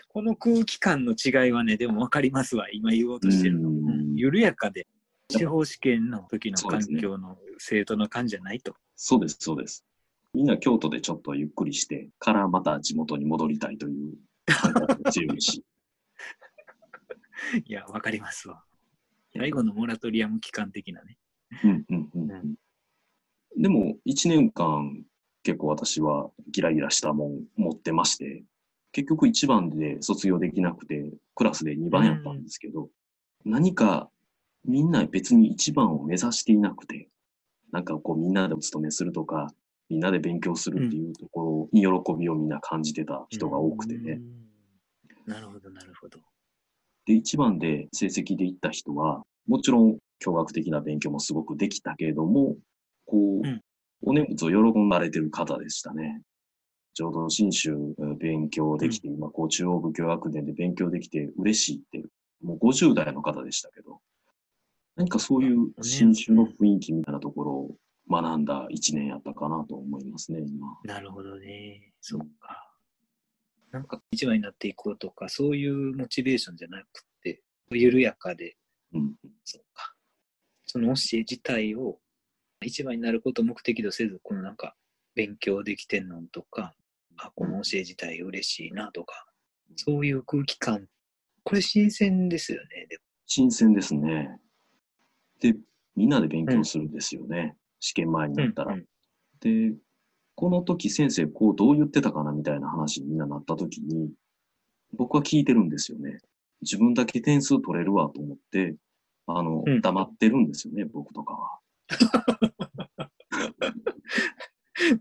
[0.07, 2.67] この空気感の違いはね、でも分かりますわ。
[2.71, 3.69] 今言おうとしてるの。
[3.69, 4.87] うん緩やかで、
[5.31, 8.75] 司法試験の時の環境の生徒の感じじゃないと。
[8.95, 9.85] そうです、そうです。
[10.33, 14.15] みんな京都でちょっとゆっくりして、からまた地元に戻りたいという
[14.47, 15.63] 感覚が強いし。
[17.63, 18.63] いや、分かりますわ。
[19.33, 21.17] 最後のモラトリアム期間的なね。
[21.63, 22.55] うんうんうんうん
[23.57, 25.03] でも、1年間、
[25.43, 28.43] 結構私はギラギラしたもん持ってまして、
[28.91, 32.89] 結局1番で卒業できなくて、クラスで2番やったんですけど、
[33.45, 34.09] 何か
[34.65, 37.09] みんな別に1番を目指していなくて、
[37.71, 39.53] なんかこうみんなでお勤めするとか、
[39.89, 44.13] みんなで勉強するっていうところに喜びをみんな感じてた人が多くてね。
[45.25, 45.33] うん。
[45.33, 46.19] なるほど、なるほど。
[47.05, 52.55] で、1番で成績で行った人は、もちろん教学的な勉強もすごくできたけれども、
[53.05, 53.61] こう、うん
[54.01, 56.21] お念仏を喜ばれてる方でしたね。
[56.93, 62.07] ちょうど新州うん勉強できて、今、こう中央仏教学年で勉強できて嬉しいって、
[62.41, 63.99] もう50代の方でしたけど、
[64.95, 67.75] 何かそういう新州の雰囲気みたいなところを
[68.09, 70.77] 学んだ1年やったかなと思いますね、今。
[70.83, 71.93] なるほどね。
[72.01, 72.69] そっか。
[73.71, 78.57] なんか一番になっていこうとか、そういうモチベーションじゃなくて、緩やかで、
[78.93, 79.13] うん。
[79.45, 79.93] そうか。
[80.65, 81.99] その教え自体を
[82.61, 84.75] 一番になることを目的とせず、このなんか
[85.15, 86.73] 勉強できてんのとか、
[87.21, 89.25] あ、この教え自体嬉しいなとか、
[89.75, 90.87] そういう空気感。
[91.43, 92.87] これ新鮮ですよね。
[92.89, 94.39] でも新鮮ですね。
[95.41, 95.55] で、
[95.95, 97.55] みんなで勉強するんですよね。
[97.79, 98.73] 試験前になったら。
[98.73, 98.85] うん
[99.41, 99.73] で、
[100.35, 104.11] この時先生こうどう言ってたかなみたいな話にみんななった時に、
[104.93, 106.19] 僕は聞いてるんですよね。
[106.61, 108.75] 自分だけ点数取れるわと思って、
[109.27, 111.59] あの、うん黙ってるんですよね、僕とかは。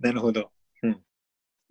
[0.01, 0.51] なるほど。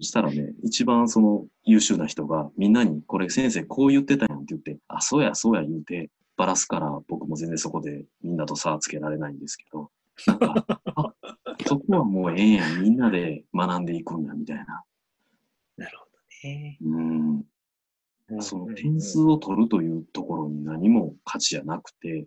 [0.07, 9.91] そしたらね、一番その優秀な人がみんなに、これ先生こう言ってたやんって言って、あ、そうや、そうや言うて、バラすから僕も全然そこでみんなと差はつけられないんですけど、
[10.27, 10.65] なんか、
[10.95, 11.13] あ、
[11.65, 14.81] そこはもうええやん、みんなで学んでいくんや、みたいな。
[15.75, 16.77] なるほどね。
[16.81, 17.29] うん。
[17.29, 17.43] うん
[18.39, 22.25] その点数を取るというところに何も価値じゃなくて、やっ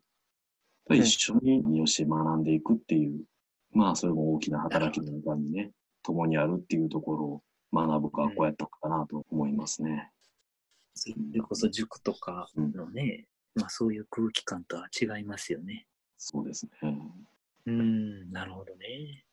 [0.87, 3.25] ぱり一緒に利用して学んでいくっていう、
[3.73, 10.11] まあそれも大きな働きの中にね、共にあるっていうところを学ぶ学校やったかなと思いますね。
[10.95, 15.87] それこそ塾とかのね、まあそういう空気感とは違いますよね。
[16.19, 16.71] そうですね。
[17.67, 19.25] うん、なるほどね。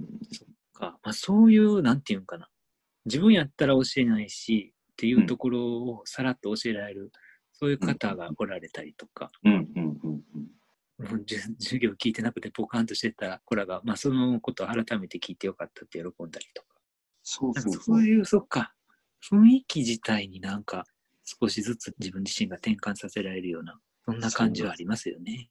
[0.00, 0.98] うんそっか。
[1.02, 2.48] まあそういう、なんていうんかな。
[3.04, 7.12] 自分やったら教えないし、っていうところをさらっと教えられる、
[7.52, 11.08] そういう方がおられたりとか、うんうんうんうん。
[11.08, 16.71] もう授業聞いてなくてポカンとしてた子らが、まあそのことを改めて聞いてよかったって喜んだりとか。
[17.32, 17.80] そうそうそ。
[17.80, 18.74] そうういう、そっか。
[19.30, 20.84] 雰囲気自体になんか
[21.24, 25.48] 少しずつ自分自身が転換させられるような、そんな感じはありますよね。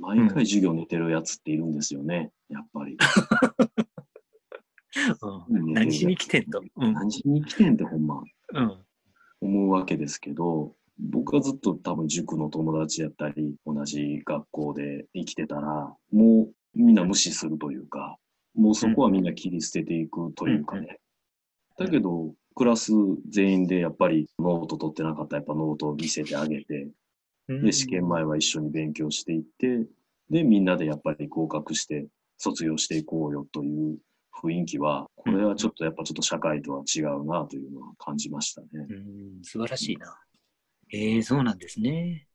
[0.00, 2.96] 毎回授業寝てるやつっているんですよね、やっぱり。
[5.48, 6.62] うん、何しに来てんと。
[6.76, 6.92] うん。
[6.92, 8.78] 何しに来てんってほんまうん。
[9.40, 18.18] 思うわけですけど、僕はずっと多分塾の友達やったり、同じ学校で生きてたら、もうみんな無視するというか、
[18.54, 20.98] もうそこはみんな切り捨てていくというかね。
[21.78, 22.92] だけど、クラス
[23.28, 26.88] 全員でやっぱりノート取ってなかったらやっぱノートを見せてあげて、
[27.60, 29.86] で、試験前は一緒に勉強していって、
[30.30, 32.06] で、みんなでやっぱり合格して
[32.38, 33.98] 卒業していこうよという
[34.42, 38.68] 雰囲気は、これはちょっとやっぱちょっと社会とは違うなというのは感じましたね。
[38.72, 38.94] う
[39.40, 40.18] ん、素晴らしいな。
[40.92, 42.26] ええそうなんですね。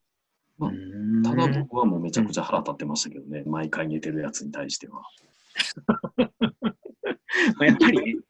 [0.57, 5.03] まあうんただ僕はもうめちゃくちゃ腹立ってましたけどね、毎回寝てるやつに対しては。
[5.85, 6.25] ま
[7.59, 8.21] あやっぱりね、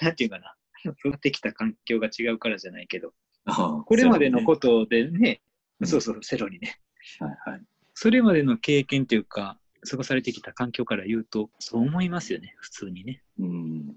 [0.00, 0.54] なんていうかな、
[0.84, 3.12] 育ってきた環境が違うからじゃないけど、
[3.44, 5.40] ああこれまでのそことでね、
[5.80, 6.78] うんそうそう、セロリね、
[7.20, 7.62] うねはいはい。
[7.94, 13.22] それまでの経験というか、過ごされてきた環境から言うと、そう思いますよね、普通にね。
[13.38, 13.96] うん。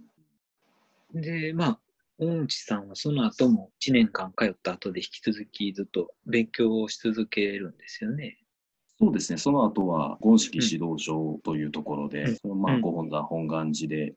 [1.13, 1.79] で、まあ、
[2.19, 8.39] 大内さんはその後も1年間通った後で引き続きずっと勉強をし続けるんですよね。
[8.99, 14.15] そうですね、その後は、権式指導所というところで、うんまあ、うんご本山本願寺で、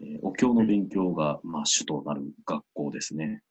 [0.00, 3.42] えーお経の勉強が、まあ、主となる学校ですね。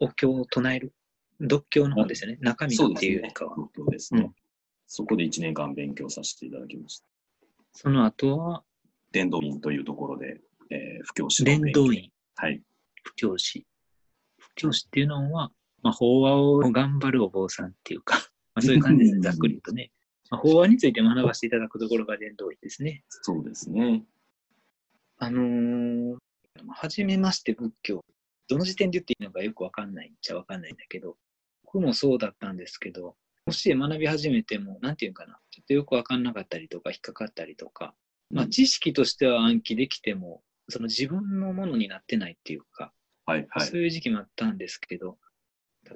[0.00, 0.92] お経を唱える？
[1.40, 2.38] 読経の方ですよね。
[2.40, 3.56] 中身っていうよりかは。
[3.56, 4.22] そうですね。
[4.22, 4.32] うん
[4.94, 7.06] そこで1年間勉強させていただきました。
[7.72, 8.62] その後は、
[9.10, 12.62] 伝道院というところで、えー、布教師の伝勉強道院、はい。
[13.02, 13.66] 布教師。
[14.38, 15.50] 布教師っていうのは、
[15.82, 18.18] まあ、法話を頑張るお坊さんっていうか、
[18.54, 19.90] まあ、そういう感じですね、ざっくり言うとね。
[20.30, 23.04] まあ、法話について学ばせていただくところが伝道院ですね。
[23.08, 24.04] そうですね。
[25.18, 26.16] あのー、
[26.70, 28.04] 初めまして仏教。
[28.48, 31.16] どの時点で言っていいのかよくわかんないっちゃわかんないんだけど、
[31.64, 37.94] 僕もそうだったんですけど、もし学び始めても、なんていうかな、ちょっとよくわかんなかったりとか、引っかかったりとか、
[38.30, 42.92] まあ、知識としては暗記できても、その自分のものになってないっていうか、
[43.26, 45.18] はいはい、そういう時期もあったんですけど、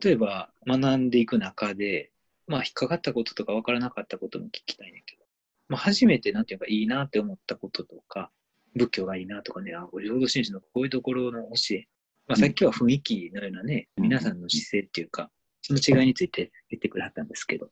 [0.02, 2.10] 例えば学んでいく中で、
[2.46, 5.24] まあ、引っかかったこととか分からなかったことも聞きたいねんけど、
[5.68, 8.30] まあ、初めてなんていうかいいなって思ったこととか、
[8.74, 11.86] 仏教がいいなとかね、あ、浄土真宗のこういうところの教え、
[12.28, 15.30] まあ、さっきは雰囲気のようなね、うん、皆さんの姿勢っていうか、
[15.62, 17.70] その違いについて言ってくれはったんですけど、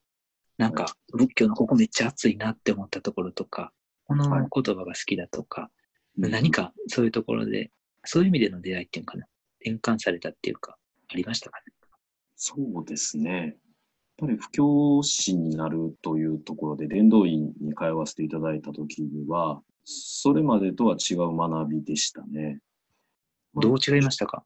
[0.58, 3.72] なんか仏教のここめっちゃ熱いなって思ったところとか、
[4.06, 5.70] この言葉が好きだとか、は
[6.16, 7.70] い、何かそういうところで、
[8.04, 9.26] そういう意味での出会いっていうかな、
[9.60, 10.76] 転換されたっていうか、
[11.08, 11.72] ありましたかね？
[12.36, 13.56] そうですね。
[14.18, 22.60] やっぱり布教師になるというところで、伝道院に通わせていただいたときには、それまでとは違う学びでしたね。
[23.56, 24.44] どう違いましたか？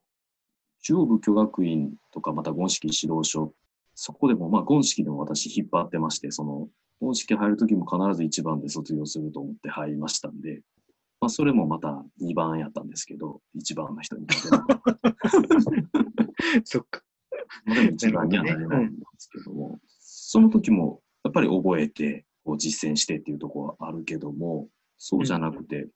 [0.83, 3.53] 中央仏教学院とか、また権式指導所、
[3.95, 6.69] そこでも、まあ、権式でも私引っ張ってまして、その、
[7.01, 10.63] 本式入るときも必ず1番で卒業すると思って入りましたんで、
[11.21, 14.27] まあ、それもまた2番やったんですけど、1番の人に。
[16.65, 17.03] そっか。
[17.65, 25.91] まあ、でも1番にはなれないんですけども、うん、その時もやっぱり覚えて、こう実践してっていうところはあるけども、そうじゃなくて、うん、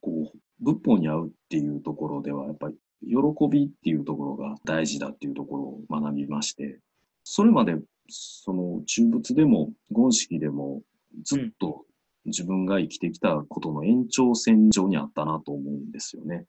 [0.00, 3.16] こう、仏法に合うっていうところでは、やっぱり喜
[3.50, 6.78] びっていうところが大事だっていうところを学びまして、
[7.24, 7.76] それまで
[8.08, 10.82] その中仏でも言式でも
[11.24, 11.84] ずっと
[12.24, 16.34] 自分が生きてきたことの延長線上にあったなと思うんですよね。
[16.34, 16.44] やっ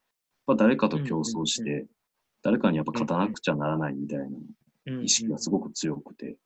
[0.48, 1.86] ぱ誰かと競争して、
[2.44, 6.38] 誰かにやっぱ勝たなくちゃならないみたいな意識がすごく強くて。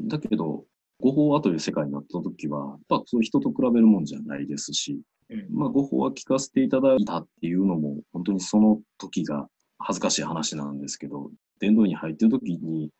[0.00, 0.64] だけど、
[1.00, 5.00] 誤報はという世界になった時は、やっぱそう人と比べるもんじゃないですし、
[5.50, 11.30] まあ誤報は聞かせていただいたっていうのも、本当にその時が恥ずかしい話なんですけど、
[11.60, 12.90] 伝道に入ってる時に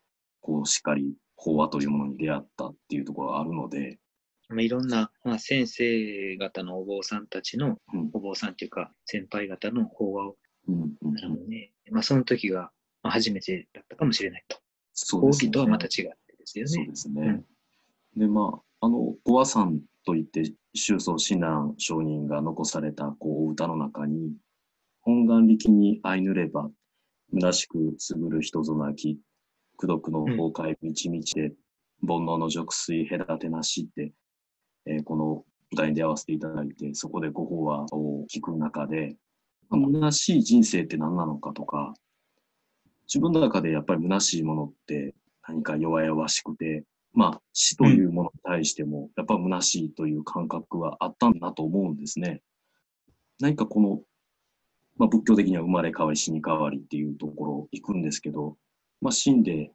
[0.47, 3.99] こう、しっかり法話というものに出会ったっていうところがあるので、
[4.47, 10.37] まあ、いろんな、まあ、先生方のお坊さんたちの、うん、お坊さんっていうか、先輩方の法話を、
[10.69, 12.71] うんうんね、まあ、その時が
[13.03, 14.57] 初めてだったかもしれないと。
[14.93, 15.51] そうですね。
[15.51, 16.03] とはまた違って
[16.37, 16.69] ですよね。
[16.69, 17.43] そうですね。
[18.15, 24.33] うん、で、まあ、あの、お和さんといって、宗祖親鸞上人が残された、こう、歌の中に、
[25.01, 26.69] 本願力に相ぬれば、
[27.33, 29.19] 虚しくすぐる人ぞなき、
[29.79, 31.53] 功徳の崩壊みちみちで、
[32.05, 34.11] 煩悩の俗水隔てなしって、
[34.85, 39.15] えー、この舞台に出会わせていただいて、そこでご法話を聞く中で、
[39.71, 41.93] 虚しい人生って何なのかとか、
[43.07, 45.15] 自分の中でやっぱり虚しいものって
[45.47, 52.41] 何か弱々しくて、まあ死というものに対しても、やっぱ虚しいという感覚はあったんだと思うんですね。
[53.39, 54.01] 何かこの、
[54.97, 58.57] まあ仏教的には生まれ変わり死に変わりっていうところ行くんですけど、
[59.01, 59.71] まあ、死んで、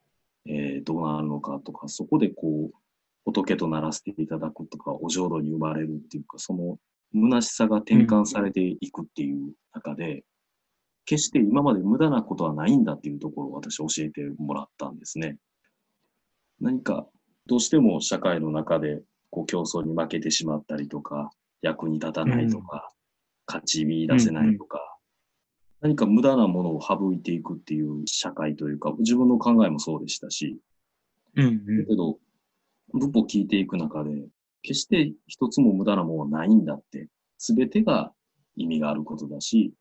[0.46, 2.76] えー、どうなるのかとか、そこでこう、
[3.24, 6.78] 仏とならせていただくとか、お浄土に生まれるっていうか、その
[7.14, 10.22] 虚しさが転換されていくっていう中で、うん、
[11.04, 15.38] 決して今まで無駄なことはないんだっていうところを私教えてもらったんですね。
[16.60, 17.06] 何か、
[17.46, 24.92] どうしても社会の中でこう競争に負けてしまったりとか、役に立たないとか、うん、勝ち見出せないとか、
[25.80, 30.56] 何か無駄なものを省いていくっていう社会というか、自分の考えもそうでしたし、
[31.34, 32.18] うんうん、だけど、
[32.92, 34.10] 仏法を聞いていく中で、
[34.62, 38.12] 決して一つも無駄なものはないんだって、すべてが
[38.56, 39.72] 意味があることだし、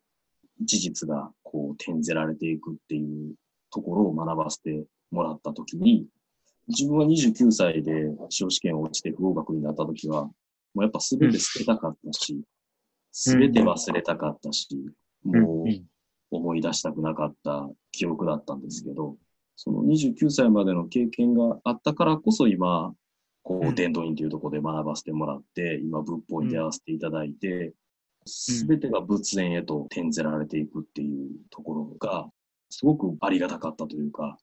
[0.62, 3.36] 事実がこう転ぜられていくっていう
[3.72, 6.06] ところを学ばせてもらったときに、
[6.68, 10.34] 自分は29歳で司法試験を落ちて不合格になったときは、も
[10.76, 12.42] うやっぱすべて捨てたかったし、
[13.12, 14.68] すべて忘れたかったし、
[15.24, 15.68] もう
[16.32, 19.18] 思い出したくなかった記憶だったんですけど、
[19.56, 22.94] その29歳までの経験があったからこそ今、
[23.44, 27.74] こう、伝道院というところで学ばせてもらって、今、仏法に出会わせていただいて、
[28.26, 32.30] すべてが仏前へと転ぜられていくっていうところが、
[32.70, 34.38] すごくありがたかったというか、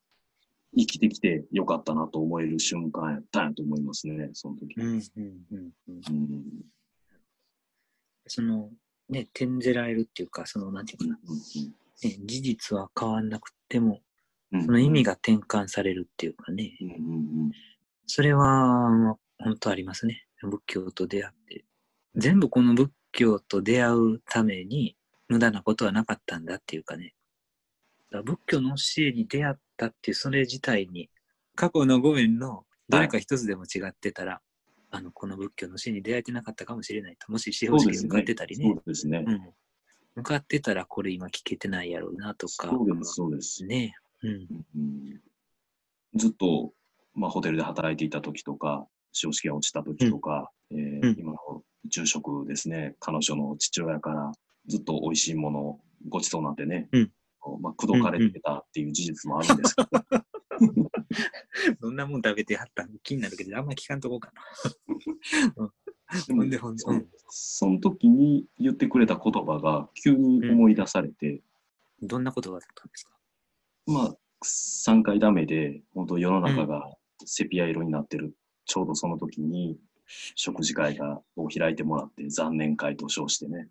[0.77, 4.75] 生きてきてよかったなと思える瞬間やったんやと思いますね、その時。
[4.77, 6.45] うんうんうんうん、
[8.27, 8.71] その、
[9.09, 14.01] ね、転ぜられるっていうか、その、なんていうかな、ね、事実は変わんなくても、
[14.51, 16.73] その意味が転換されるっていうかね、
[18.09, 20.27] それは、本当ありますね。
[20.43, 21.65] 仏教と出会って。
[22.17, 24.97] 全部この仏教と出会うために、
[25.29, 27.15] 無駄なことはなかったんだっていうかね。
[28.11, 31.11] だ仏教の教えに出会ったっていう、それ自体に、
[31.55, 34.41] 過去のご縁のどれか一つでも違ってたら、
[34.91, 37.31] あの、この仏教の死に出会えてなかったかもしれないと。
[37.31, 38.73] もし司法試験向かってたりね。
[38.75, 39.23] そうですね。
[39.27, 39.55] うん。
[40.15, 42.69] 向かってたらこれ今聞けてないやろうなとか。
[42.71, 43.65] そうです、そうです。
[43.67, 43.95] ね。
[44.23, 44.31] うん。
[44.77, 45.21] うん
[46.15, 46.73] ずっと、
[47.19, 51.17] まあ、ホテルで働いていた時とか、司法試験落ちた時とか、えーうん。
[51.19, 51.39] 今の
[51.87, 54.33] 住職ですね、彼女の父親から
[54.67, 57.13] ずっと美味しいものをごちそうなんてね、うん。
[57.61, 59.89] まあ、口説かれてたっていう事実もあるんですけど、
[61.81, 64.33] どんなもん食べてはったん気になるけど、あんま聞かんとこうか
[65.57, 65.73] な。
[66.29, 66.85] でほんでほんで。
[67.31, 71.43] その時に言ってくれた言葉が急に思い出されて、
[72.03, 73.13] どんなことがあったんですか？
[73.87, 76.95] まあ、3回ダメで、本当世の中が
[77.27, 78.35] セピア色になってる、
[78.67, 79.79] ちょうどその時に、
[80.35, 83.69] 食事会がを開いてもらって、残念会と称してね。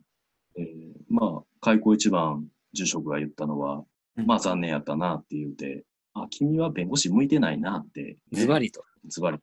[0.57, 0.65] えー
[1.09, 3.83] まあ、開口一番、住職が言ったのは、
[4.17, 5.83] うんまあ残念やったなって言うて、
[6.13, 8.83] あ、君は弁護士向いてないなって、ね、ズバリと。
[9.07, 9.37] ズバリ。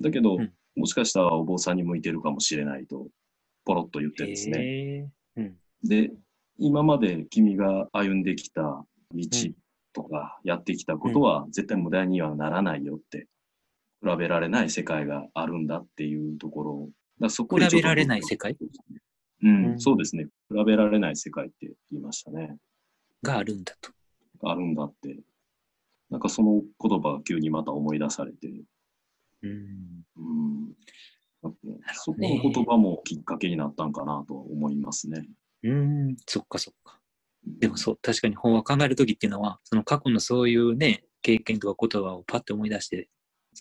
[0.00, 3.08] だけど、うんもしかしたらお坊さんに向いてるかもしれないと、
[3.64, 5.10] ポロッと言ってですね。
[5.36, 5.56] うん。
[5.84, 6.10] で、
[6.58, 9.26] 今まで君が歩んできた道
[9.92, 13.26] とかやってきたことは絶対無駄にはならないよって、
[14.02, 16.90] 比べられない世界があるんだっていうところを、
[17.20, 18.56] だそこ比べられない世界？
[19.42, 20.26] うん、うんそうですね。
[20.50, 22.56] 比べられない世界って言いましたね。
[23.22, 23.90] があるんだと。
[24.42, 25.18] あるんだって。
[26.08, 28.48] なんかその言葉が急にまた思い出されて、
[29.42, 30.04] うん。
[30.16, 30.74] うん。
[31.42, 31.58] なんか
[31.94, 35.28] そこの言葉もきっかけになったんかなと思いますね。
[35.62, 36.98] うん、そっかそっか。
[37.46, 43.08] でもそう、確かに法話考えるときっていうのは、その過去のそういうね、経験とか言葉をパッと思い出して、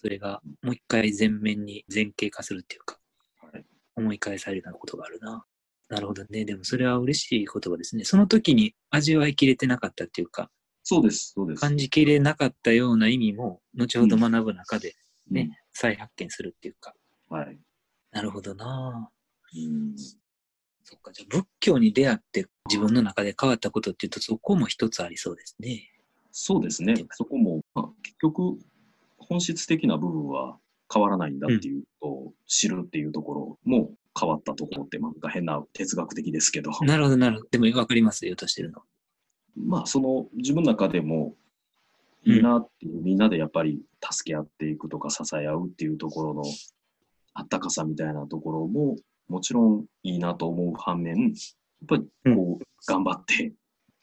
[0.01, 2.97] それがもう一回前面に前傾化するっていうか、
[3.41, 5.43] はい思い返されるようなことがあるな。
[5.89, 6.45] なるほどね。
[6.45, 8.05] でもそれは嬉しい言葉ですね。
[8.05, 10.49] その時に味わいきれてなかったっていうか、
[10.83, 11.59] そうです、そうです。
[11.59, 14.95] 感じきれなかったような意味も、後ほど学ぶ中で
[15.29, 16.93] ね、うん再発見するっていうか。
[17.29, 17.57] はい。
[18.11, 19.09] なるほどな
[19.53, 19.95] うん
[20.83, 25.91] そっか、じゃあ仏教に出会って自分の中で変わったことっていうと、そこも一つありそうですね。
[26.31, 26.95] そうですね。
[27.11, 28.57] そこも、まあ、結局、
[29.29, 30.57] 本質的な部分は
[30.93, 37.49] 変わらないんだっていうことを知るっていうところも変わったところって、なんか変な哲学的ですけど、なるほど、なるほど。
[37.51, 38.81] でも分かります、言おうとしてるの。
[39.55, 41.35] まあ、その自分の中でも
[42.25, 46.43] いいなっていう、みんなでやっぱり助け合っていくとか支え合うっていうところの
[47.33, 48.95] あったかさみたいなところも、
[49.27, 51.33] もちろんいいなと思う反面、やっ
[51.87, 53.53] ぱりこう、頑張って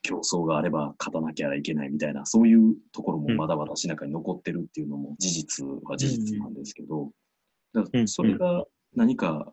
[0.07, 7.11] 競争があれば勝たなきゃいけないみたいな、そういうところもまだ私の中に残ってるっていうのも事実は事実なんですけど、
[7.73, 8.63] だからそれが
[8.95, 9.51] 何か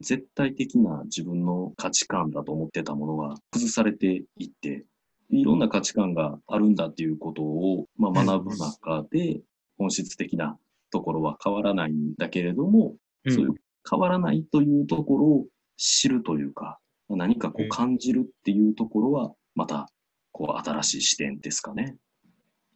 [0.00, 4.84] 絶対的な自分の価値観だと思ってたものが崩されていって、
[5.30, 9.40] いろんな価値観があるんだっていうことを、まあ、学ぶ中で、
[9.76, 10.56] 本質的な
[10.90, 12.94] ところは変わらないんだけれども、
[13.24, 13.34] うん。
[13.34, 13.54] そういう
[13.88, 15.46] 変わらないというところを
[15.76, 16.78] 知るというか、
[17.08, 17.68] 何かこううん。
[17.68, 19.90] 感じるっていうところは、また、
[20.30, 21.96] こう、新しい視点ですかね。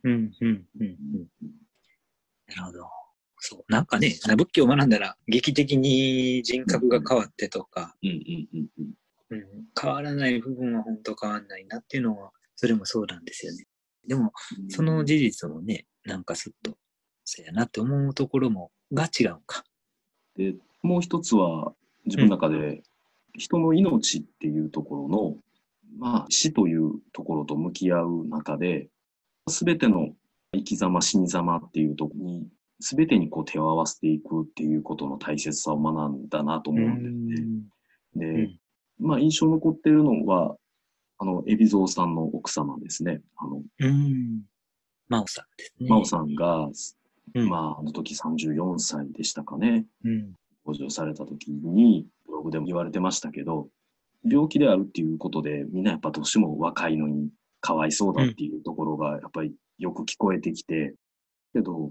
[0.03, 0.97] うん、うん、うん、うん。
[2.49, 2.89] なるほど。
[3.39, 3.65] そう。
[3.73, 8.95] なんかね、仏教を学んだら、劇的に人格が変わってとか、うんうんうんうん。
[9.31, 13.65] うん、変わらない部分は本当変わらないなっていうのは、それもそうなんですよね。
[14.09, 14.33] でも、
[14.69, 16.77] その事実もね、なんかすっと、
[17.25, 19.63] そうやなって思うところも、が違うか。
[20.37, 21.75] で、もう一つは、
[22.07, 22.83] 自分の中で、
[23.39, 25.37] 人の命っていうところの、
[25.99, 28.89] まあ、死というところと向き合う中で、
[29.49, 30.11] すべての
[30.55, 32.49] 生き様、死に様っていうところに、
[32.81, 37.49] すべてにこう手を合わせていくっていうことの大切さを学んだなと思うんですね。
[38.17, 38.59] で、うん
[38.99, 40.57] まあ、印象に残ってるのは、
[41.19, 43.21] あの、海老蔵さんの奥様ですね。
[43.37, 44.43] あの、うん。
[45.09, 45.89] 真央さんですね。
[45.89, 46.69] 真央さんが、
[47.35, 49.87] うんまあ、あの時34歳でしたかね。
[50.05, 50.33] うん。
[50.65, 53.69] 登場された時に、ブログでも言われてましたけど、
[54.25, 60.95] 病気であるっていうことで、みんなやっぱどうしても若いのにかわいそうだっていうところが、やっぱりよく聞こえてきて、
[61.53, 61.91] けど、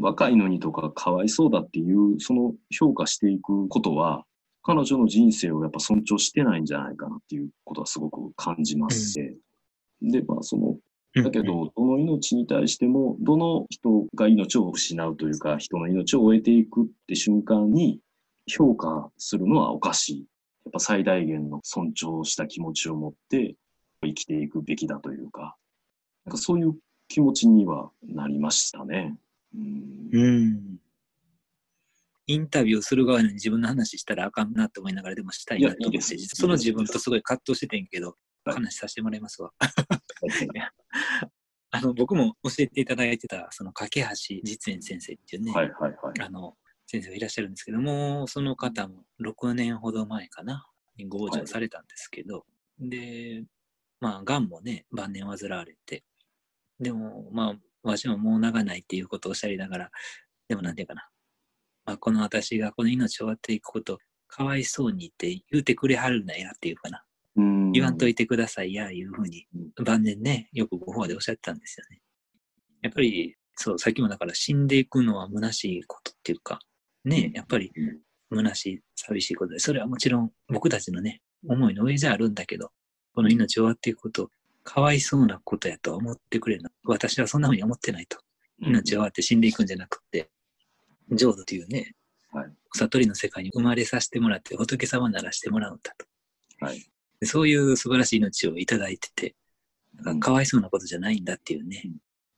[0.00, 4.24] 若いのにとかかわいそうだっていう、その評価していくことは、
[4.62, 9.36] 彼女の人生をやっぱ尊重してないんじゃないかなっていうことはすごく感じまして、
[10.02, 10.76] で、まあその、
[11.22, 18.00] だけど、どの命に対しても、どの人が命を失うというか、人の命を終えていくって瞬間に、
[18.46, 20.26] 評価するのはおかしい。
[20.68, 23.56] やっぱ最大限の尊重した気持ちを持って
[24.02, 25.56] 生きていくべきだというか、
[26.26, 26.74] なんかそういう
[27.08, 29.16] 気持ちにはなりましたね。
[29.54, 30.76] うんうん。
[32.26, 38.16] インタビューする側に自分の話したらあかんなって思いながらでもしたいなと思って、いやいその自分とすごい葛藤しててんけど、はい
[38.50, 39.52] 話させてもらいますわ。
[41.70, 44.00] あの、僕も教えていただいてた、その、架橋
[44.42, 46.20] 実演先生っていうね、はいはいはい。
[46.20, 46.56] あの、
[46.90, 50.66] 先生がいらっしゃるんですけども、その方も6年ほど前かな、
[50.96, 52.46] に合上されたんですけど、
[52.80, 53.44] で、
[54.00, 56.02] まあ、がんもね、晩年患われて、
[56.80, 59.90] でも、まあ、わしももう長ないっていうことをおっしゃりながら、
[60.48, 61.10] でもなんていうかな、
[61.84, 67.04] まあ、この私がこの命を終わっていくこと、かわいそうにって言うてくれはるなやっていうかな。
[67.72, 69.46] 言わんといてくださいや、いうふうに、
[69.84, 72.00] 晩年ね、よくご法でおっしゃってたんですよね。
[72.80, 76.60] やっぱり、そう、さっきもだから死んでいくのは虚しいことっていうか、
[77.08, 77.72] ね、やっぱり
[78.30, 82.70] 虚しい、寂しいことで、それはもちろん僕たちのね、思いの上じゃあるんだけど、
[83.14, 84.30] この命終わっていくこと、
[84.64, 86.70] かわいそうなことやと思ってくれるの。
[86.84, 88.18] 私はそんなふうに思ってないと。
[88.60, 90.28] 命終わって死んでいくんじゃなくて、
[91.12, 91.94] 浄土というね、
[92.32, 96.06] はい、悟りの世界に生まれさせてもらって、仏様ならしてもらうんだと。
[96.60, 96.86] はい、
[97.22, 99.34] そういう素晴らしい命をいただいてて、
[100.20, 101.82] かわいそうなことじゃないんだっていうね、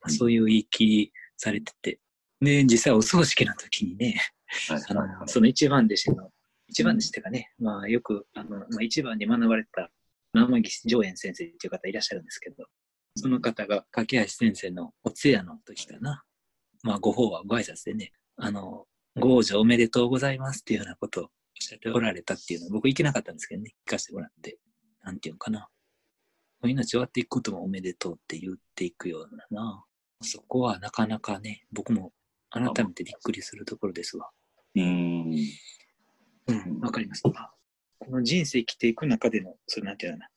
[0.01, 1.99] まあ、そういう言い切りされてて、
[2.41, 4.21] で、実際お葬式の時にね、
[4.89, 6.31] あの、その一番弟子の、
[6.69, 9.91] 一番弟子っていうかね、まあよく、あの、まあ、一番に学ばれた、
[10.33, 12.67] 生木上演先生っていう方いらっしゃるんですけど、
[13.17, 16.23] その方が、架橋先生のお通夜の時かな、
[16.83, 18.87] まあご法はご挨拶でね、あの、
[19.17, 24.59] ご往生おめでとうございますっていうようなことをおっしゃっておられたっていうのは、僕行けなかったんですけどね、聞かせてもらって、
[25.03, 25.69] なんていうのかな。
[26.63, 29.85] 命終わっていくこともおめでとうって言っていくようなな。
[30.23, 32.13] そこはなかなかね、僕も
[32.51, 34.31] 改めてびっくりするところですわ。
[34.77, 35.35] うん。
[36.47, 37.23] うん、わかります。
[37.23, 37.33] こ
[38.11, 40.29] の人生生きていく中での、それなんていうのか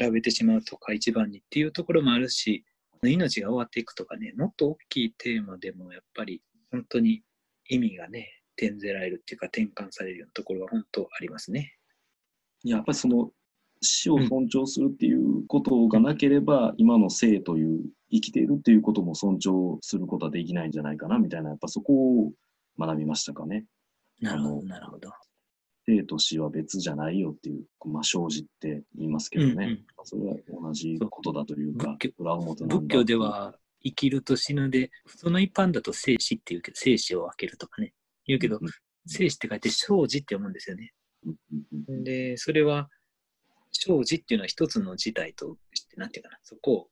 [0.00, 2.64] な、比べてしまうとか一番にっていうところもあるし、
[3.02, 7.22] 命が終わっていくとかね、もっと大きいテーマでもやっぱり本当に
[7.68, 11.74] 意味がね、転ぜられるっていうか転換されるようなところは本当ありますね。
[12.64, 13.30] やっぱりその
[13.82, 21.92] 死を尊重するっていうことがなければ、うん、今の生という生きているっていうことも尊重することはできないんじゃないかなみたいな、やっぱそこ
[22.22, 22.32] を
[22.78, 23.64] 学びましたかね。
[24.20, 25.10] なるほど、なるほど。
[25.86, 33.54] 生と死は別じゃないよっていう、まあ、生じって言いますけどね、うんうん、それは同じことだというか、裏表なんだ仏教では
[33.84, 37.92] 生きると死ぬで、その一般だと生死って言うけど、生死を分けるとかね、
[38.26, 38.68] 言うけど、うん、
[39.06, 40.92] 生死って書いて生じって思うんですよね。
[41.88, 42.88] うん、で、それは、
[43.72, 46.88] 生じっていうのは一つの事態として、なんていうかな、そこを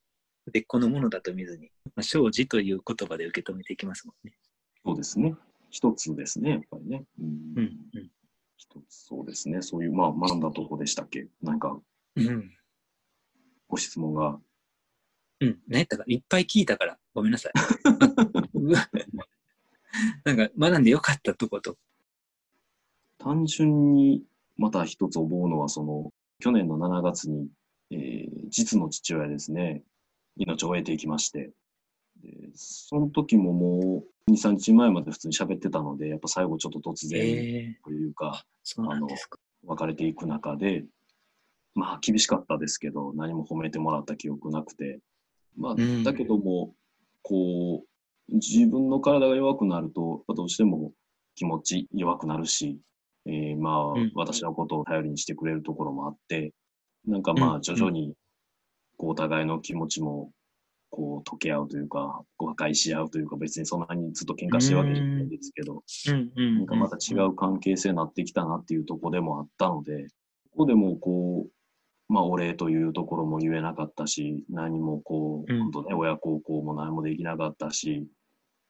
[0.53, 4.37] 別個のものだと見ずに、まあ、生じという言葉で受け止めていきますもんね。
[4.85, 5.35] そうですね。
[5.75, 7.03] 一つですね、やっぱりね。
[7.19, 7.27] うん。
[7.57, 8.11] うん、
[8.57, 9.61] 一つ、そうですね。
[9.61, 11.27] そういう、まあ、学んだとこでしたっけ？
[11.43, 11.77] なんか、
[12.15, 12.53] うん、
[13.67, 14.39] ご質問が。
[15.41, 17.53] うん、何やったか、いっぱい聞いたから、ごめんなさい。
[20.25, 21.77] なんか、学んでよかったとこと。
[23.19, 24.23] 単純に、
[24.57, 27.49] また一つ思うのは、その、去年の7月に、
[27.91, 29.83] えー、実の父親ですね、
[30.37, 31.51] 命を終えていきまして、
[32.23, 38.45] でその時ももう2、3日前まで普通に喋ってたので、やっぱ最後ちょっと突然というか、
[38.79, 39.09] えー、あの
[39.67, 40.85] 別れていく中で、
[41.75, 45.01] まあ厳しかったですけど、何も褒めてもらった記憶なくて、
[45.57, 46.75] まあ、だけども、
[47.23, 50.93] こう、自分の体が弱くなると、どうしても
[51.35, 52.79] 気持ち弱くなるし、
[53.27, 56.53] えー、まあ、うん、私のことを頼りにしてくれるところもあって、
[57.07, 58.15] なんかまあ、徐々に、
[58.97, 60.31] こう、お互いの気持ちも、
[60.95, 65.83] こう、溶け合うというか、こう破壊し合うというか、別にそんなにずっと喧嘩してるわけじゃないんですけど、
[66.37, 70.07] なんかまた違う関係性になってきたなっていうところでもあったので、
[70.53, 78.07] ここでもこう、まあ、お礼というところも言えなかったし、何もこう、本当ね、親孝行も何もできなかったし、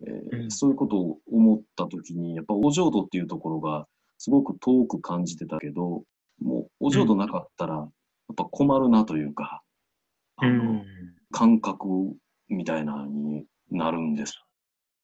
[0.06, 3.86] えー、そういうことを思ったときに、やっぱお浄土っていうところが、
[4.18, 6.04] すごく遠く感じてたけど、
[6.40, 7.88] もうお浄土なかったら、やっ
[8.36, 9.62] ぱ困るなというか、
[10.36, 10.84] あの、
[11.34, 12.14] 感覚
[12.48, 14.40] みたいなになるんです。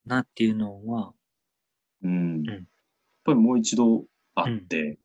[0.06, 1.12] なっていうのは、
[2.04, 2.44] うん。
[2.44, 2.58] やっ
[3.24, 4.04] ぱりもう一度
[4.36, 4.98] 会って、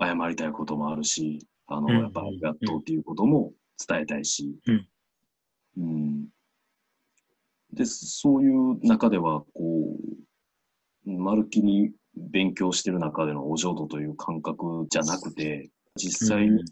[0.00, 3.52] 謝りたいこともあるし、あの、やっぱありがとうっていうことも
[3.86, 4.56] 伝えたいし、
[5.76, 6.28] うん。
[7.74, 9.98] で、そういう中では、こ
[11.06, 16.64] う、まるっきり勉強してる中でのお浄土という感覚じゃなくて、実際に、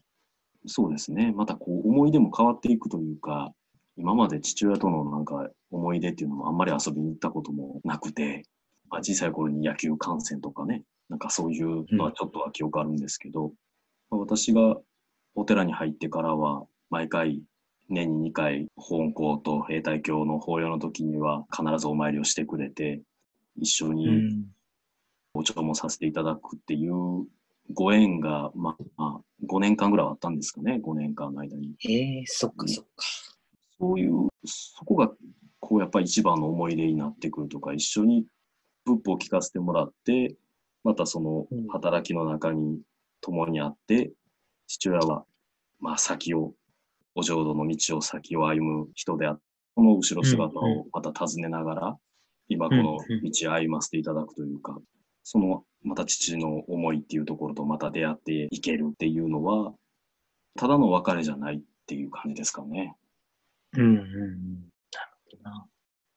[0.67, 3.53] そうですね、またこう思い出も変わっていくというか、
[3.99, 8.45] 今まで父親とのなんか思い出っていうのもあんまり遊びに行ったこともなくて、
[8.89, 13.53] まあ、小さい頃に野球観戦とかね、なんかそういうのはちょっとは記憶あるんですけど、うん、
[14.11, 14.77] まあ、私が
[15.35, 17.43] お寺に入ってからは、毎回
[17.89, 23.03] 年に2回、本校と兵隊教の法要の時には必ずお参りをしてくれて、
[23.57, 24.47] 一緒に
[25.35, 27.27] お茶もさせていただくっていう
[27.73, 31.75] ご縁が、まあ、5年間ぐらいあったんですかね、5年間の間に。
[31.81, 33.05] へえー、そっかそっか。
[33.81, 35.13] そういう、そこが、
[35.61, 38.27] こう、やっぱり一番の思い出になってくるとか、一緒に
[38.85, 40.37] 仏法を聞かせてもらって、
[40.85, 42.81] またその働きの中に
[43.21, 44.13] 共にあって、
[44.67, 45.25] 父親は、
[45.81, 46.55] まあ先を、
[47.15, 49.43] お浄土の道を先を歩む人であって、
[49.79, 51.97] この後ろ姿をまた尋ねながら、
[52.49, 54.77] 今この道を歩ませていただくというか、
[55.23, 59.73] そのまた父の思いっていうところとまた出会っていけるっていうのは、
[60.57, 62.97] ただの別れじゃないっていう感じですかね。
[63.77, 64.01] うんうんうん。
[64.93, 65.67] なるほどな。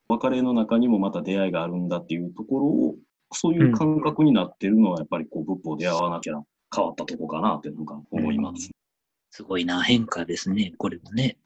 [0.09, 2.95] 別れの中にもまた出会いがあるんだっていうところを、
[3.33, 6.33] そういう感覚になってるのはやっぱりこう仏法出会わなきゃ
[6.75, 8.71] 変わったとこかなってなんか思います。
[9.29, 11.37] すごいな、変化ですね、これもね。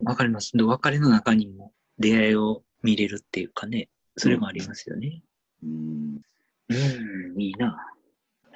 [0.00, 0.52] わかります。
[0.56, 5.22] 別れの中にも出会いを見れるっていうかね、それもありますよね。
[5.62, 6.20] うん。
[6.68, 7.76] うん、いいな。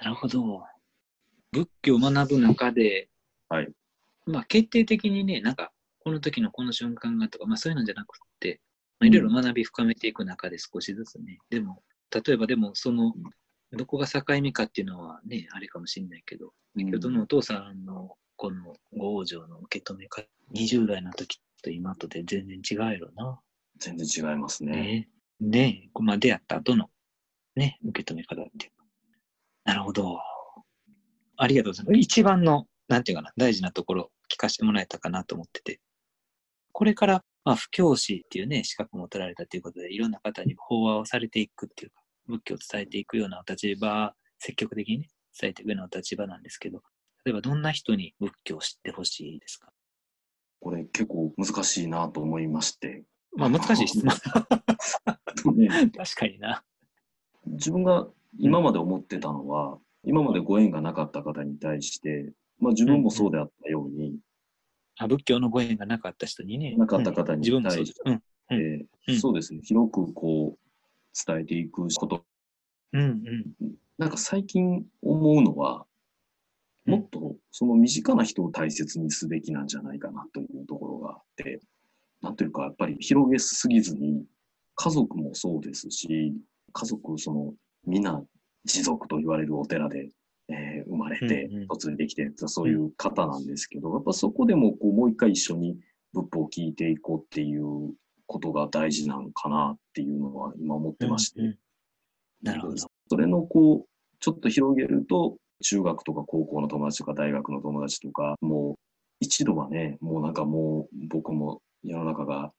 [0.03, 0.63] なるほど。
[1.53, 3.09] 仏教を学ぶ中で、
[3.49, 3.73] はい。
[4.27, 5.73] まあ、決定的にね、なんか、
[6.09, 8.63] この時のこの瞬間がとか、まあそういうのじゃなくて、
[8.99, 13.13] まあ、いろいろ学び深めていく中で少しずつね、でも、例えばでも、その、
[13.73, 23.39] どこが境目かっていうのはね、あれかもしれないけど、先ほどのお父さんのこのご往生の受け止め方、20代の時と今とで全然違うやろな。
[23.79, 24.73] 全然違いますね。
[24.73, 25.09] ね
[25.41, 26.89] ねまあ、出会った後の
[27.55, 28.73] ね、受け止め方っていう。
[29.65, 30.19] なるほど。
[31.37, 31.99] ありがとうございます。
[31.99, 35.81] 一番の、なんていうかな、大事なところ聞かせてもらえたかなと思ってて。
[36.79, 45.09] これから、まあ、不教師っていうね、資格も取られたということで、いろんな方に法話をされていくっていうか、仏教を伝えていくようなお立場、積極的にね、
[45.41, 46.83] 伝えていくようなお立場なんですけど、
[47.25, 49.73] 例えばどんな人に仏教を知ってほしいですか？
[50.61, 53.03] これ結構難しいなと思いまして。
[53.37, 55.57] まあ難しい質問。
[55.57, 56.63] ね、確かにな。
[57.47, 58.07] 自分が
[58.39, 64.21] 今まで思ってたのは、今までご縁がなかった方に対して、まあ自分もそうであったように、
[64.99, 66.75] あ仏教のご縁がなかった人にね。
[66.77, 72.25] なかった方に対して、うんえー、そうですね、広くこう、伝えていくこと。
[72.93, 73.05] うんう
[73.65, 75.87] ん、なんか最近思うのは、
[76.87, 81.61] もっとその身近な人を大切にすべきなんじゃないかなというところがあって、
[82.23, 84.25] なんというかやっぱり広げすぎずに、
[84.75, 86.35] 家族もそうですし、
[86.73, 88.23] 家族、その、みんな
[88.65, 90.11] 持続と言われるお寺で、
[90.49, 95.79] えー、生まれて、嫁いできて、そういう方なんですけど、やっぱそこでもこうもう一回一緒に
[96.13, 97.95] 仏法を聞いていこうっていう
[98.27, 101.41] ことが大事なのかなっていうのは今思ってまして。
[101.41, 101.59] うんうん、
[102.43, 102.77] なるほど。
[102.77, 103.89] それのこう、
[104.21, 108.75] ちょっと広げると、中学とか高校の友達とか大学の友達とか、もう
[109.21, 112.53] 一度はね、もうなんかもう僕も世の中が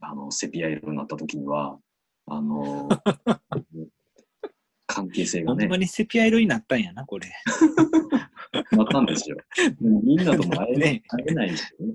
[0.00, 1.78] あのセピア色になった時には、
[2.26, 2.88] あの、
[3.48, 3.64] 関
[5.12, 5.64] 係性がね。
[5.64, 7.30] ほんまにセピア色になったんやな、これ。
[8.72, 9.36] なったんですよ。
[9.80, 11.94] みんなとも会え,、ね、会えないんですよね。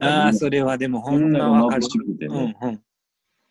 [0.00, 1.82] ああ、それはでもほんまわかる。
[2.20, 2.80] ね、うん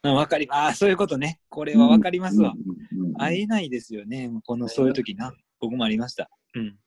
[0.04, 0.16] うん。
[0.16, 1.40] わかりああ、そういうことね。
[1.50, 2.54] これはわかりますわ。
[3.18, 4.32] 会えないですよね。
[4.46, 5.34] この、そういう時な。
[5.60, 6.30] 僕もありました。
[6.56, 6.78] うん。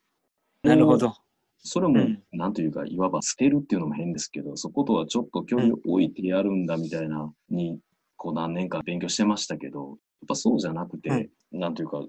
[0.62, 1.14] なるほど。
[1.58, 7.78] それも、なんというか、いわば捨てるっていうのも変ですけど、そことはちょっと距離を置いてやるんだみたいな、に、
[8.16, 9.98] こう何年か勉強してましたけど、やっ
[10.28, 12.04] ぱそうじゃなくて、なんというか、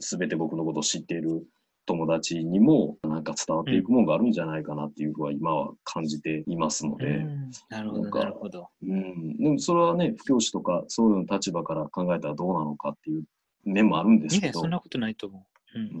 [0.00, 1.46] すべて僕のことを知っている
[1.86, 7.24] 友達にもなんか伝わっていくものがあるんじゃないかなっていうふうは今は感じていますので。
[7.70, 8.68] なるほど、なるほど。
[8.82, 9.36] うん。
[9.38, 13.24] でもそれはね、不教師とかそういうの立場から考えたらどうなのかっていう
[13.64, 14.60] 面もあるんですけど。
[14.60, 15.78] そんなことないと思う。
[15.78, 15.86] うん。
[15.86, 15.98] う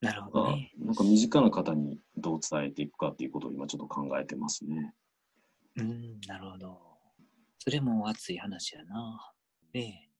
[0.00, 4.92] なるほど、ね、なんか身近な方にどう伝えていくかっていうことを今ちょっと考えてますね。
[5.76, 6.78] うん、なるほど。
[7.58, 9.32] それも熱い話やな。
[9.72, 10.13] ええ。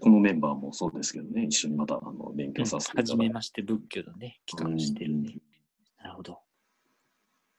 [0.00, 3.12] このメンバーもそうですけどね、一緒にまたあの勉強させていただいて。
[3.12, 5.36] はじめまして仏教のね、帰還してるね。
[6.02, 6.38] なるほど。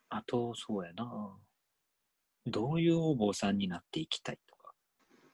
[0.09, 1.37] あと、そうやな。
[2.47, 4.73] どういうお坊さんになっていきたいとか。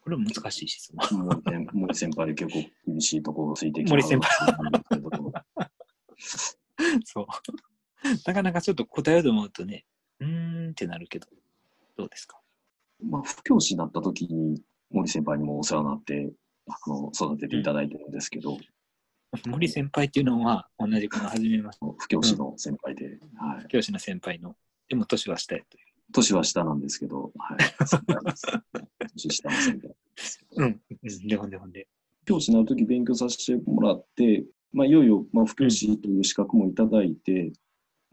[0.02, 1.42] これ難しい質問。
[1.74, 4.62] 森先輩結構厳しいところをついてき森先輩。
[7.06, 7.28] そう。
[8.26, 9.86] なかなかちょっと答えようと思うとね、
[10.20, 11.28] うーんってなるけど、
[11.98, 12.40] どうですか？
[13.04, 16.32] まあ、不教師になった時に森先輩にもお世話になって、
[16.70, 18.58] あの育てていただいてるんですけど。
[19.46, 21.80] 森先輩っていうのは、同じこの始めます。
[21.98, 23.06] 不教師の先輩で。
[23.06, 23.62] うん、はい。
[23.64, 24.56] 不教師の先輩の。
[24.88, 25.88] でも年は下やという。
[26.14, 27.58] 年は下なんですけど、はい。
[29.16, 30.82] 年下の先輩ですうん。
[31.28, 31.88] でほんでほんで。
[32.26, 37.52] 教師になるとき勉強させてもらって、まあ、いよいよ、まあ、不教師という資格もいただいて、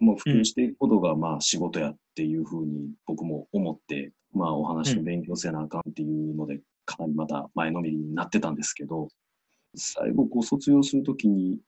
[0.01, 9.09] うん、まあ、普及していくことが、まあ、仕事やっていうふうに僕も思って、まあ、お話の勉強せなあかんっていうので、かなりまた前のめりになってたんですけど、
[9.77, 11.59] 最後こう卒業するときに、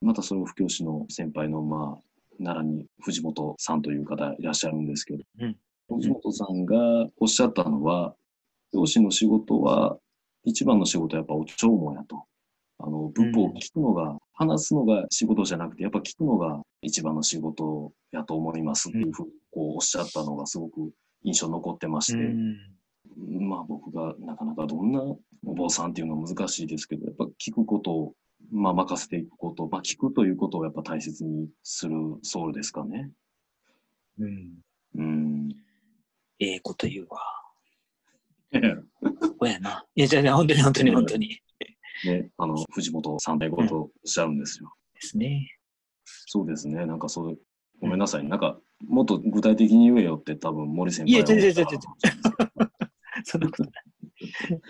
[0.00, 5.56] またその布教師の先輩の、まあ、奈良に藤本さんという方いらっしゃるんですけど、うん、
[5.96, 6.76] 藤本さんが
[7.18, 8.14] おっしゃったのは、
[8.72, 9.96] 教師の仕事は、
[10.44, 12.24] 一番の仕事はやっぱお弔問やと。
[12.78, 20.92] あの、文法を聞くのが、話すのが仕事じゃなくて、やっぱ聞くのが一番の仕事やと思いますっていうふうにこうおっしゃったのがすごく
[21.22, 22.18] 印象に残ってまして、
[23.16, 25.18] まあ僕がなかなかどんなお
[25.54, 28.14] 坊さんっていうのは難しいですけど、やっぱ聞くことを、
[28.52, 33.10] まあ任せていくこと、まあ聞くということをやっぱ大切にするソウルですかね。
[34.18, 34.52] うん。
[34.96, 35.48] うん。
[36.38, 37.20] ええこと言うわ。
[38.52, 39.84] そうやな。
[39.94, 41.40] いや、じゃあね、本当に本当に本当に。
[42.04, 44.72] ね、あの、藤本さん大ことおっしゃるんですよ。
[44.94, 45.48] ですね。
[46.04, 46.86] そうですね。
[46.86, 47.38] なんかそう、
[47.80, 48.24] ごめんなさい。
[48.28, 51.66] なんか、もっと具体的に言えよって多分森先いや、違う違う違う違う。
[53.24, 53.74] そんなことない。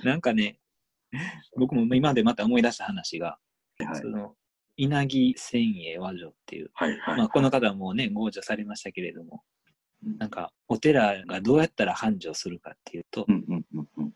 [0.05, 0.59] なんかね、
[1.57, 3.39] 僕も今までまた思い出した話が、
[3.79, 4.35] はいその、
[4.77, 7.19] 稲城千栄和女っていう、はいはい。
[7.19, 9.43] まあ、この方はもうね、強女されましたけれども、
[10.05, 14.13] うんなんか、お寺がどうやったら繁盛するかっていうとう、んうんうんうん。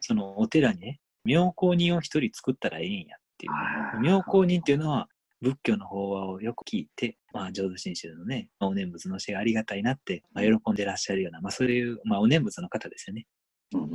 [0.00, 5.08] そのお寺にね、妙高人を一人作ったらええんやっていう妙高人っていうのは、
[5.40, 13.26] 仏教の法話をよく聞いて、まあ、浄土真宗のね、まあお念仏の教えがありがたいなって、まあ、喜んでらっしゃるような、まあ、そういう、まあ、お念仏の方ですよね。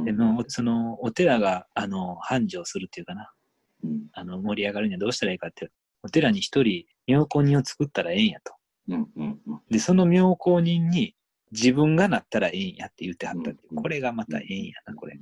[0.06, 3.32] でのそのお寺があの繁盛するっていうかな。
[3.84, 4.08] うん。
[4.14, 5.70] あの盛り上がるにはどうしたらいいかって
[6.04, 8.54] お寺に一人妙高人を作ったらええんやと。
[9.70, 11.14] でその妙高人に
[11.52, 15.18] 自分がなったらええんやって言ってはったってこれがまたええんやなこれ。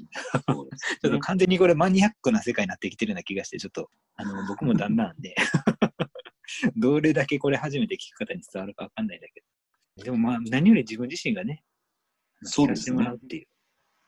[0.48, 5.36] そうです ちょっと完全にこれマニアックな世界になってきてるような気がしてちょっとあの僕もだんだんで
[6.76, 9.42] どれだけこれ初めて聞く方に伝わるかわかんないんだけ
[9.98, 10.04] ど。
[10.04, 11.64] でもまあ何より自分自身がね
[12.44, 12.98] そうですね。
[12.98, 13.48] 聞かせてもらうっていう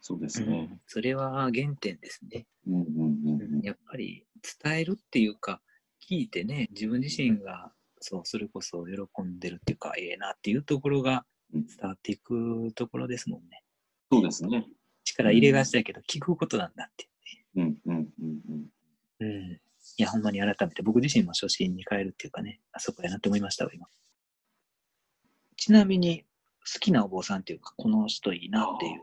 [0.01, 0.69] そうですね。
[0.71, 3.61] うんそれは原点ですねうんうんうんうん。
[3.61, 4.25] やっぱり
[4.63, 5.61] 伝えるっていうか、
[6.09, 13.63] 聞いてね、自分自身が、そう、それこそ喜んでるっていうか、ええなっていうところがうん伝わっていくところですもんね。
[14.11, 14.65] そうですね。
[15.03, 17.09] 力入れがちだけど、聞くことなんだって。
[17.55, 18.69] うんうんうんうん。
[19.19, 19.51] うん。
[19.53, 19.59] い
[19.97, 23.87] や、ほんまに改めて僕自身も初心に変えるっていうかね、あそこやなって思いましたわ、今。
[25.55, 26.23] ちなみに、
[26.73, 29.01] 好きなお坊さんっていうか、この人いいなっていう。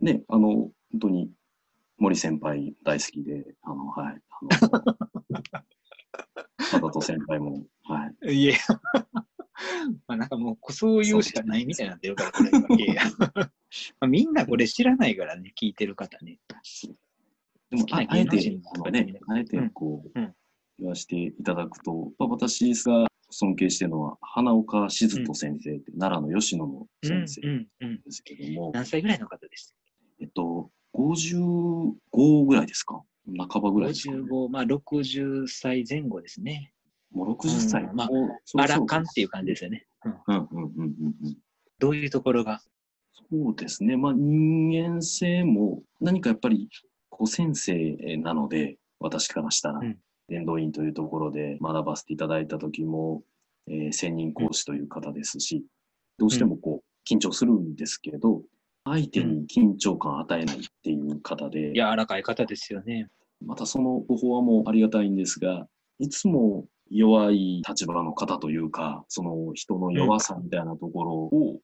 [0.00, 1.30] ね、あの、本当に
[1.98, 4.20] 森先輩大好きで、あの、はい。
[4.30, 4.48] あの、
[6.58, 8.32] 佐藤先輩も、はい。
[8.32, 8.54] いや、
[10.06, 13.48] まあなんかもう、そういうしかないみたいになってるから、これ ま
[14.00, 16.38] あみんなこれ知らないからね、聞いてる方ね。
[17.70, 20.34] でも、ああえてあのねあえてこう、うん
[20.80, 28.02] 言わせていただくと、まあ、私が尊敬してるのは、花岡静人先生って、奈良の吉野の先生うんうんうん。
[28.02, 29.74] ですけども、何歳ぐらいの方でした
[30.20, 33.02] えっと、55ぐらいですか？
[33.50, 36.72] 半ばぐらいですか、ね、55、まあ60歳前後ですね。
[37.12, 37.84] もう60歳。
[37.84, 39.86] うんまあもうそろアそろラカンっていう感じですよね。
[40.04, 41.36] うん、うんうんうんうんうん。
[41.78, 42.60] どういうところが？
[43.30, 43.96] そうですね。
[43.96, 46.68] まあ人間性も何かやっぱり
[47.08, 49.98] こう先生なので、私からしたら、うん
[50.28, 53.24] 伝道院というところで学ばせていただいた時も、
[53.66, 55.64] えー専任講師という方ですし、
[56.18, 58.42] どうしてもこう緊張するんですけど、
[58.84, 63.08] 相手に緊張感を与えないっていう方で、柔らかい方ですよね。
[63.44, 65.66] またそのご法話もありがたいんですが、
[65.98, 71.58] いつも弱い立場の方というか、その人の弱さみたいなところを言っ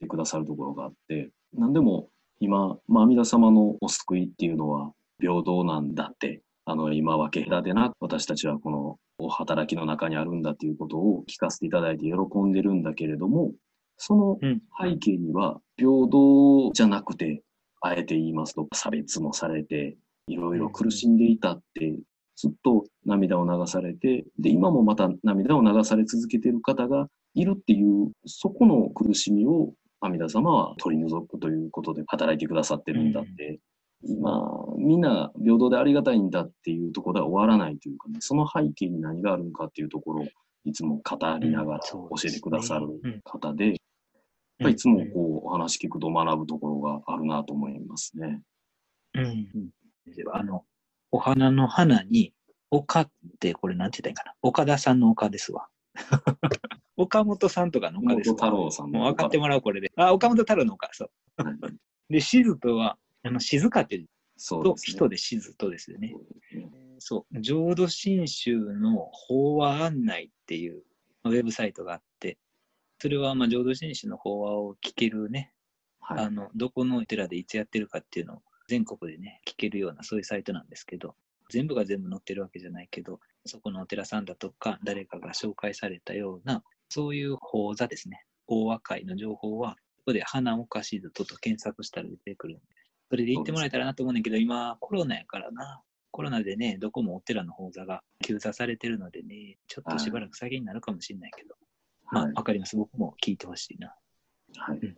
[0.00, 2.08] てくださるところがあって、何でも
[2.40, 13.52] 今、まあ、阿弥陀様のお救いっていうのは平等なんだって、あの、今分け隔てなく私たちはこのお働きの中にあるんだっていうことを聞かせていただいて喜んでるんだけれども、
[13.96, 17.42] そのうん背景には平等じゃなくて、
[17.80, 21.96] あえて言いますと差別もされて、いろいろ苦しんでいたって、
[22.36, 33.60] ずっと涙を流されて、で、今もまた涙を流され続けている方がいるっていう、そこの苦しみを阿弥陀様は取り除くということで働いてくださってるんだって、
[34.04, 34.42] 今、
[34.78, 40.26] みんな平等でありがたいんだっていうところでは終わらないというかね、その背景に何があるのかっていうところを
[40.64, 42.88] いつも語りながら教えてくださる
[43.24, 43.76] 方で、やっ
[44.60, 48.40] ぱりいつもこうお話聞くと学ぶところがあるなと思いますね。
[49.14, 49.24] うん。
[49.24, 49.70] うん。
[50.32, 50.64] あの、
[51.10, 52.32] お花の花に、
[52.70, 53.10] 岡っ
[53.40, 54.34] て、これなんて言ったらいいかな。
[54.42, 55.68] 岡田さんの岡ですわ。
[56.96, 58.34] 岡本さんとかの岡ですわ。
[58.34, 59.92] 岡本太郎さんの岡もう分かってもらう、これで。
[59.96, 61.42] あ、岡本太郎の岡、そう。
[61.42, 61.56] はい
[62.12, 64.92] で、静とは、あの、静かっていうと、そうですね。
[64.92, 66.08] 人で静とですよね。
[66.08, 66.14] ね
[67.04, 70.84] そう、浄土真宗の法話案内っていう
[71.24, 72.38] まあウェブサイトがあって、
[73.00, 75.52] それはまあ浄土真宗の法話を聞けるね、
[76.00, 81.16] はいあの、どこのお寺でいつやってるかっていうのを全国でね、聞けるようなそういうサイトなんですけど、
[81.50, 88.24] 全部が全部載ってるわけじゃないけど、そこのお寺さんだとか、誰かが紹介されたような、そういう法座ですね。
[88.46, 92.62] 法話会の情報は、ここで花岡しずとと検索したら出てくるんで、
[93.10, 95.82] それで行ってもらえたらなと思うねんだけど、今コロナやからな。
[96.12, 101.56] コロナでね、どこもお寺の講座が休座されてるのでね、ちょっとしばらく先になるかもしれないけど、
[102.12, 102.76] まあ、わかります。
[102.76, 103.94] 僕も聞いてほしいな。
[104.56, 104.78] はい。
[104.78, 104.96] うん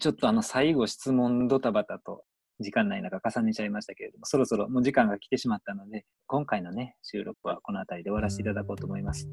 [0.00, 2.24] ちょっとあの最後質問ドタバタと
[2.60, 9.28] 時間ない中重ねちゃいましたけれども、そろそろもう時間が来てしまったので、今回のね、収録はこの辺りで終わらせていただこうと思います。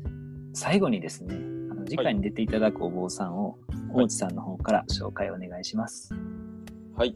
[0.53, 1.35] 最後にですね、
[1.71, 3.57] あの次回に出ていただくお坊さんを、
[3.93, 6.13] 大地さんの方から紹介お願いします。
[6.95, 7.15] はい。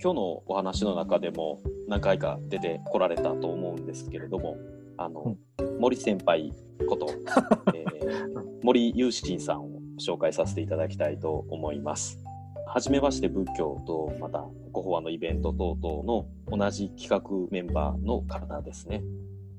[0.00, 4.56] 今日のお話の中でも何回か出てこられたと思うんですけれども、
[4.96, 6.52] あの、うん、森先輩
[6.88, 7.08] こと、
[7.74, 12.22] えー、森雄心さんを紹介させていただきたいと思います。
[12.68, 19.02] はじめまして仏教とまたご法話のイベント等々の同じ企画メンバーの方ですね。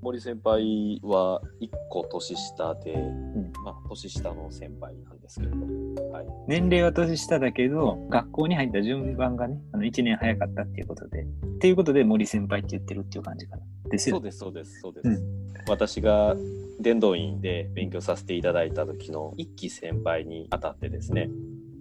[0.02, 5.58] 森先輩は1個年下で、うん、まあ、年下の先輩なんですけれど。
[5.58, 11.24] も、はい、年齢は年下だけど学校に入った順番がねあの1年早かったっていうことで。
[11.24, 11.26] っ
[11.60, 13.64] ていうことで森先輩って言ってるっていう感じかな。
[13.90, 14.18] ですよ。
[14.18, 16.36] そうですそうですそうです、うん、私が
[16.80, 21.30] 伝道院で勉強させていただいた時の1期先輩にあたってですね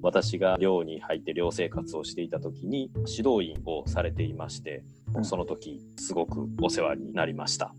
[0.03, 4.83] 私が寮に入って寮生活をしていた時に指導員をされていまして、
[5.14, 7.75] うん、その時すごくお世話になりました。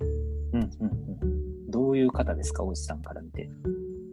[0.53, 0.69] うんうん
[1.21, 1.25] う
[1.67, 3.49] ん、どういう方ですか、おじさんから見て？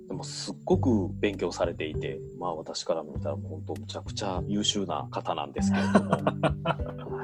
[0.08, 7.20] でもすっごく勉強されていて、まあ私から見たら本当むちゃくちゃ優秀な方なんですけれども、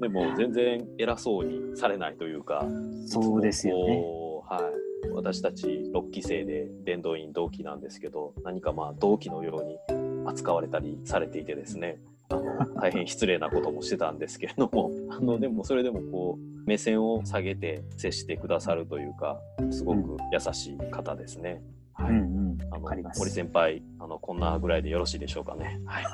[0.00, 2.66] でも全然偉そうにされないというか、
[3.06, 4.02] そうですよね。
[4.46, 4.58] は
[5.06, 9.78] い、私たち6期生で伝道院同期なんですけど、何かまあ同期のように
[10.26, 11.98] 扱われたりされていてですね、
[12.30, 19.38] あの大変失礼なこともしてたんですけれども、あのでもそれでもこう目線を下げて接してくださるというか、
[19.70, 21.62] すごく優しい方ですね。
[21.92, 22.10] はい。
[22.10, 22.22] うんう
[22.56, 25.80] ん、あの森先輩あの、こんなぐらいでよろしいでしょうかね。
[25.86, 26.04] はい。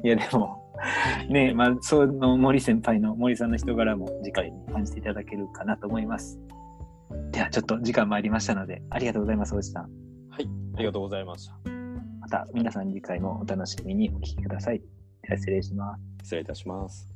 [0.02, 0.72] いや、でも、
[1.28, 6.38] ねまあ、その森先輩の森さんの人柄も次回に感じていただけるかなと思います。
[7.32, 9.82] では、ちょっと時間参りましたので、ありがとうございます、おじさん。
[10.30, 11.58] はい、ありがとうございました。
[12.20, 14.80] また皆さん次回もお楽しみにお聞きください。
[15.22, 16.24] では失礼します。
[16.24, 17.15] 失礼いたします。